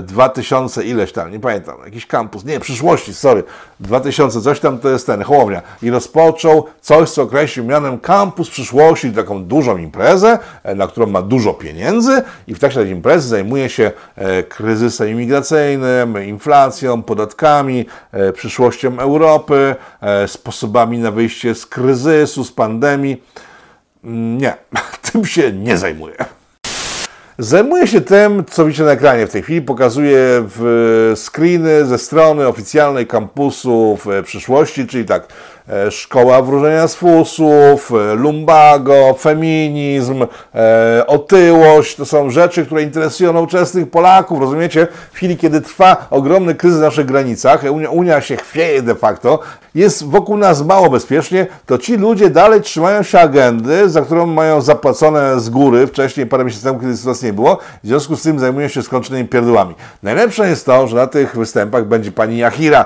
2000 0.02 0.84
ileś 0.84 1.12
tam, 1.12 1.32
nie 1.32 1.40
pamiętam, 1.40 1.76
jakiś 1.84 2.06
kampus, 2.06 2.44
nie, 2.44 2.60
przyszłości, 2.60 3.14
sorry, 3.14 3.44
2000 3.80 4.42
coś 4.42 4.60
tam 4.60 4.78
to 4.78 4.88
jest 4.88 5.06
ten, 5.06 5.22
Hołownia. 5.22 5.62
I 5.82 5.90
rozpoczął 5.90 6.66
coś, 6.80 7.10
co 7.10 7.22
określił 7.22 7.64
mianem 7.64 7.98
kampus 7.98 8.50
przyszłości, 8.50 9.12
taką 9.12 9.44
dużą 9.44 9.76
imprezę, 9.76 10.38
e, 10.62 10.74
na 10.74 10.86
którą 10.86 11.06
ma 11.06 11.22
dużo 11.22 11.54
pieniędzy 11.54 12.22
i 12.46 12.54
w 12.54 12.58
trakcie 12.58 12.80
tej 12.80 12.90
imprezy 12.90 13.28
zajmuje 13.28 13.68
się 13.68 13.92
e, 14.16 14.42
kryzysem 14.42 15.08
imigracyjnym, 15.08 16.24
inflacją, 16.24 17.02
podatkami, 17.02 17.86
e, 18.12 18.32
przyszłością 18.32 18.98
Europy, 18.98 19.76
sposobami 20.26 20.98
na 20.98 21.10
wyjście 21.10 21.54
z 21.54 21.66
kryzysu, 21.66 22.44
z 22.44 22.52
pandemii. 22.52 23.22
Mm, 24.04 24.38
nie, 24.38 24.54
tym 25.12 25.24
się 25.24 25.52
nie 25.52 25.78
zajmuje. 25.78 26.35
Zajmuję 27.38 27.86
się 27.86 28.00
tym, 28.00 28.44
co 28.50 28.64
widzicie 28.64 28.84
na 28.84 28.90
ekranie 28.90 29.26
w 29.26 29.30
tej 29.30 29.42
chwili. 29.42 29.62
Pokazuję 29.62 30.18
w 30.56 31.12
screeny 31.16 31.84
ze 31.84 31.98
strony 31.98 32.48
oficjalnej 32.48 33.06
kampusu 33.06 33.98
w 34.04 34.22
przyszłości, 34.24 34.86
czyli 34.86 35.04
tak, 35.04 35.22
e, 35.22 35.28
Szkoła 35.90 36.42
Wróżenia 36.42 36.88
z 36.88 36.94
Fusów, 36.94 37.92
e, 37.92 38.14
Lumbago, 38.14 39.14
feminizm, 39.18 40.26
e, 40.54 41.04
otyłość. 41.06 41.96
To 41.96 42.04
są 42.04 42.30
rzeczy, 42.30 42.66
które 42.66 42.82
interesują 42.82 43.32
nowoczesnych 43.32 43.90
Polaków, 43.90 44.40
rozumiecie? 44.40 44.86
W 45.12 45.16
chwili, 45.16 45.36
kiedy 45.36 45.60
trwa 45.60 46.06
ogromny 46.10 46.54
kryzys 46.54 46.78
na 46.78 46.84
naszych 46.84 47.06
granicach, 47.06 47.64
Unia, 47.70 47.90
Unia 47.90 48.20
się 48.20 48.36
chwieje 48.36 48.82
de 48.82 48.94
facto, 48.94 49.38
jest 49.74 50.04
wokół 50.04 50.36
nas 50.36 50.62
mało 50.62 50.90
bezpiecznie, 50.90 51.46
to 51.66 51.78
ci 51.78 51.96
ludzie 51.96 52.30
dalej 52.30 52.60
trzymają 52.60 53.02
się 53.02 53.20
agendy, 53.20 53.88
za 53.88 54.02
którą 54.02 54.26
mają 54.26 54.60
zapłacone 54.60 55.40
z 55.40 55.48
góry, 55.48 55.86
wcześniej 55.86 56.26
parę 56.26 56.44
miesięcy 56.44 56.64
temu, 56.64 56.80
kiedy 56.80 56.96
sytuacji 56.96 57.26
nie 57.26 57.32
było, 57.32 57.58
w 57.84 57.86
związku 57.86 58.16
z 58.16 58.22
tym 58.22 58.38
zajmują 58.38 58.68
się 58.68 58.82
skończonymi 58.82 59.28
pierdłami. 59.28 59.74
Najlepsze 60.02 60.48
jest 60.48 60.66
to, 60.66 60.86
że 60.86 60.96
na 60.96 61.06
tych 61.06 61.36
występach 61.36 61.86
będzie 61.86 62.12
pani 62.12 62.38
Jachira. 62.38 62.84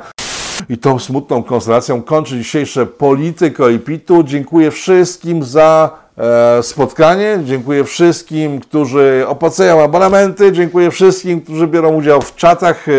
I 0.70 0.78
tą 0.78 0.98
smutną 0.98 1.42
konstelacją 1.42 2.02
kończy 2.02 2.38
dzisiejsze 2.38 2.86
Polityko 2.86 3.68
i 3.68 3.78
Pitu. 3.78 4.22
Dziękuję 4.22 4.70
wszystkim 4.70 5.44
za 5.44 5.90
e, 6.18 6.62
spotkanie. 6.62 7.38
Dziękuję 7.44 7.84
wszystkim, 7.84 8.60
którzy 8.60 9.24
opłacają 9.28 9.82
abonamenty. 9.82 10.52
Dziękuję 10.52 10.90
wszystkim, 10.90 11.40
którzy 11.40 11.66
biorą 11.66 11.94
udział 11.94 12.22
w 12.22 12.34
czatach 12.36 12.88
e, 12.88 12.92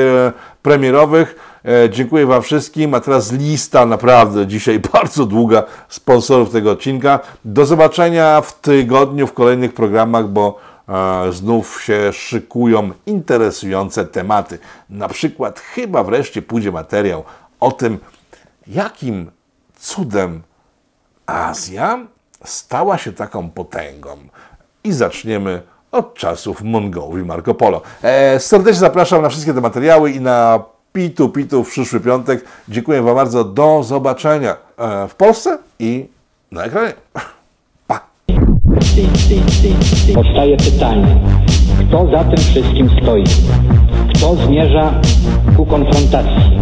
premierowych. 0.62 1.36
E, 1.65 1.89
dziękuję 1.89 2.25
Wam 2.25 2.41
wszystkim, 2.41 2.93
a 2.93 2.99
teraz 2.99 3.31
lista 3.31 3.86
naprawdę 3.86 4.47
dzisiaj 4.47 4.79
bardzo 4.93 5.25
długa 5.25 5.63
sponsorów 5.89 6.49
tego 6.49 6.71
odcinka. 6.71 7.19
Do 7.45 7.65
zobaczenia 7.65 8.41
w 8.41 8.60
tygodniu 8.60 9.27
w 9.27 9.34
kolejnych 9.34 9.73
programach, 9.73 10.27
bo 10.27 10.60
znów 11.31 11.84
się 11.84 12.13
szykują 12.13 12.91
interesujące 13.05 14.05
tematy. 14.05 14.60
Na 14.89 15.07
przykład 15.07 15.60
chyba 15.60 16.03
wreszcie 16.03 16.41
pójdzie 16.41 16.71
materiał 16.71 17.23
o 17.62 17.71
tym, 17.71 17.97
jakim 18.67 19.32
cudem 19.80 20.41
Azja 21.26 22.00
stała 22.43 22.97
się 22.97 23.13
taką 23.13 23.50
potęgą. 23.50 24.10
I 24.84 24.91
zaczniemy 24.91 25.62
od 25.91 26.13
czasów 26.15 26.62
Mongolii 26.62 27.26
Marco 27.26 27.54
Polo. 27.54 27.82
E, 28.04 28.39
serdecznie 28.39 28.80
zapraszam 28.80 29.21
na 29.21 29.30
wszystkie 29.30 29.54
te 29.54 29.62
materiały 29.62 30.12
i 30.12 30.21
na 30.21 30.63
Pitu 30.93 31.30
Pitu 31.30 31.63
w 31.63 31.69
przyszły 31.69 32.00
piątek. 32.00 32.45
Dziękuję 32.69 33.02
Wam 33.02 33.15
bardzo. 33.15 33.43
Do 33.43 33.84
zobaczenia 33.84 34.58
e, 34.78 35.08
w 35.08 35.15
Polsce 35.15 35.58
i 35.80 36.08
na 36.52 36.63
ekranie. 36.63 36.93
Pa! 37.88 38.00
Powstaje 40.13 40.58
pytanie, 40.58 41.21
kto 41.88 42.12
za 42.12 42.24
tym 42.24 42.38
wszystkim 42.38 42.89
stoi? 43.02 43.24
Kto 44.15 44.36
zmierza 44.36 45.02
ku 45.58 45.65
konfrontacji, 45.65 46.61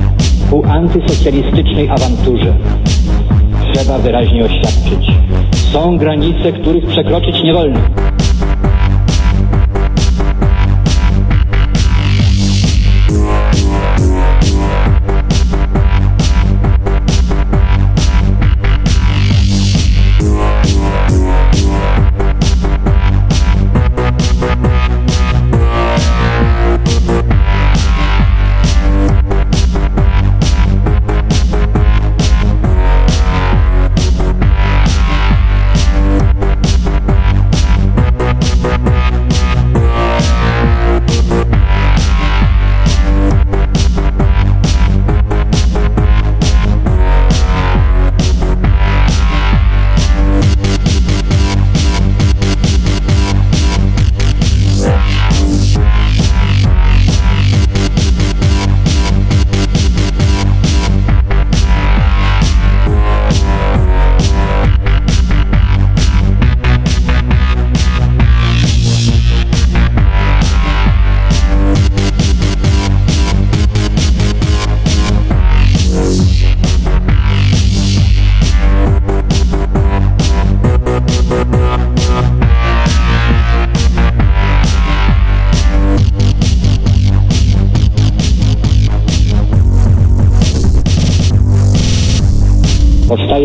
ku 0.49 0.63
antysocjalistycznej 0.65 1.89
awanturze? 1.89 2.55
Trzeba 3.73 3.97
wyraźnie 3.97 4.45
oświadczyć. 4.45 5.11
Są 5.71 5.97
granice, 5.97 6.51
których 6.51 6.85
przekroczyć 6.85 7.43
nie 7.43 7.53
wolno. 7.53 7.79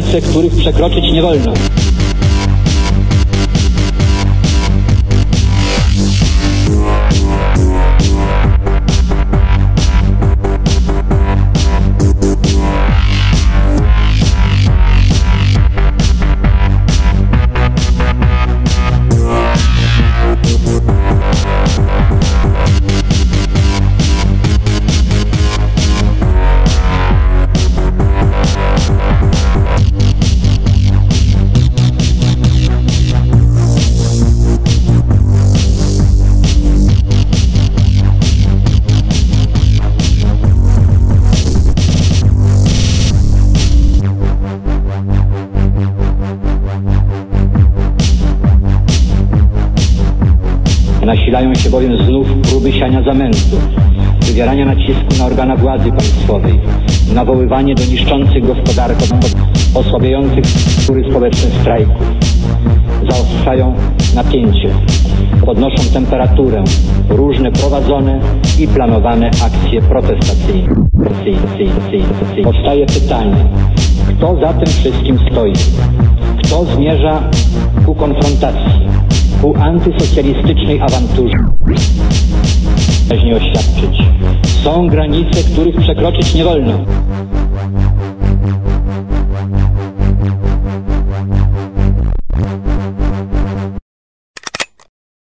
Granice, 0.00 0.20
których 0.30 0.52
przekroczyć 0.52 1.12
nie 1.12 1.22
wolno. 1.22 1.67
Się 51.68 51.72
bowiem 51.72 52.04
znów 52.06 52.26
próby 52.50 52.72
siania 52.72 53.02
zamętu, 53.02 53.56
wywierania 54.20 54.64
nacisku 54.64 55.18
na 55.18 55.26
organa 55.26 55.56
władzy 55.56 55.90
państwowej, 55.90 56.60
nawoływanie 57.14 57.74
do 57.74 57.84
niszczących 57.84 58.46
gospodarkę, 58.46 59.04
osłabiających 59.74 60.46
struktury 60.46 61.10
społeczne 61.10 61.50
strajków. 61.60 62.06
Zaostrzają 63.10 63.74
napięcie, 64.14 64.70
podnoszą 65.46 65.82
temperaturę 65.92 66.64
różne 67.08 67.52
prowadzone 67.52 68.20
i 68.58 68.68
planowane 68.68 69.26
akcje 69.26 69.82
protestacyjne. 69.82 70.74
Powstaje 72.44 72.86
pytanie, 72.86 73.44
kto 74.08 74.36
za 74.40 74.52
tym 74.52 74.66
wszystkim 74.66 75.18
stoi? 75.32 75.52
Kto 76.44 76.64
zmierza 76.64 77.22
ku 77.86 77.94
konfrontacji? 77.94 78.97
Ku 79.40 79.54
antysocjalistycznej 79.56 80.80
awanturze. 80.80 81.36
Wyraźnie 83.08 83.36
oświadczyć. 83.36 84.02
Są 84.64 84.88
granice, 84.88 85.42
których 85.52 85.76
przekroczyć 85.76 86.34
nie 86.34 86.44
wolno. 86.44 86.72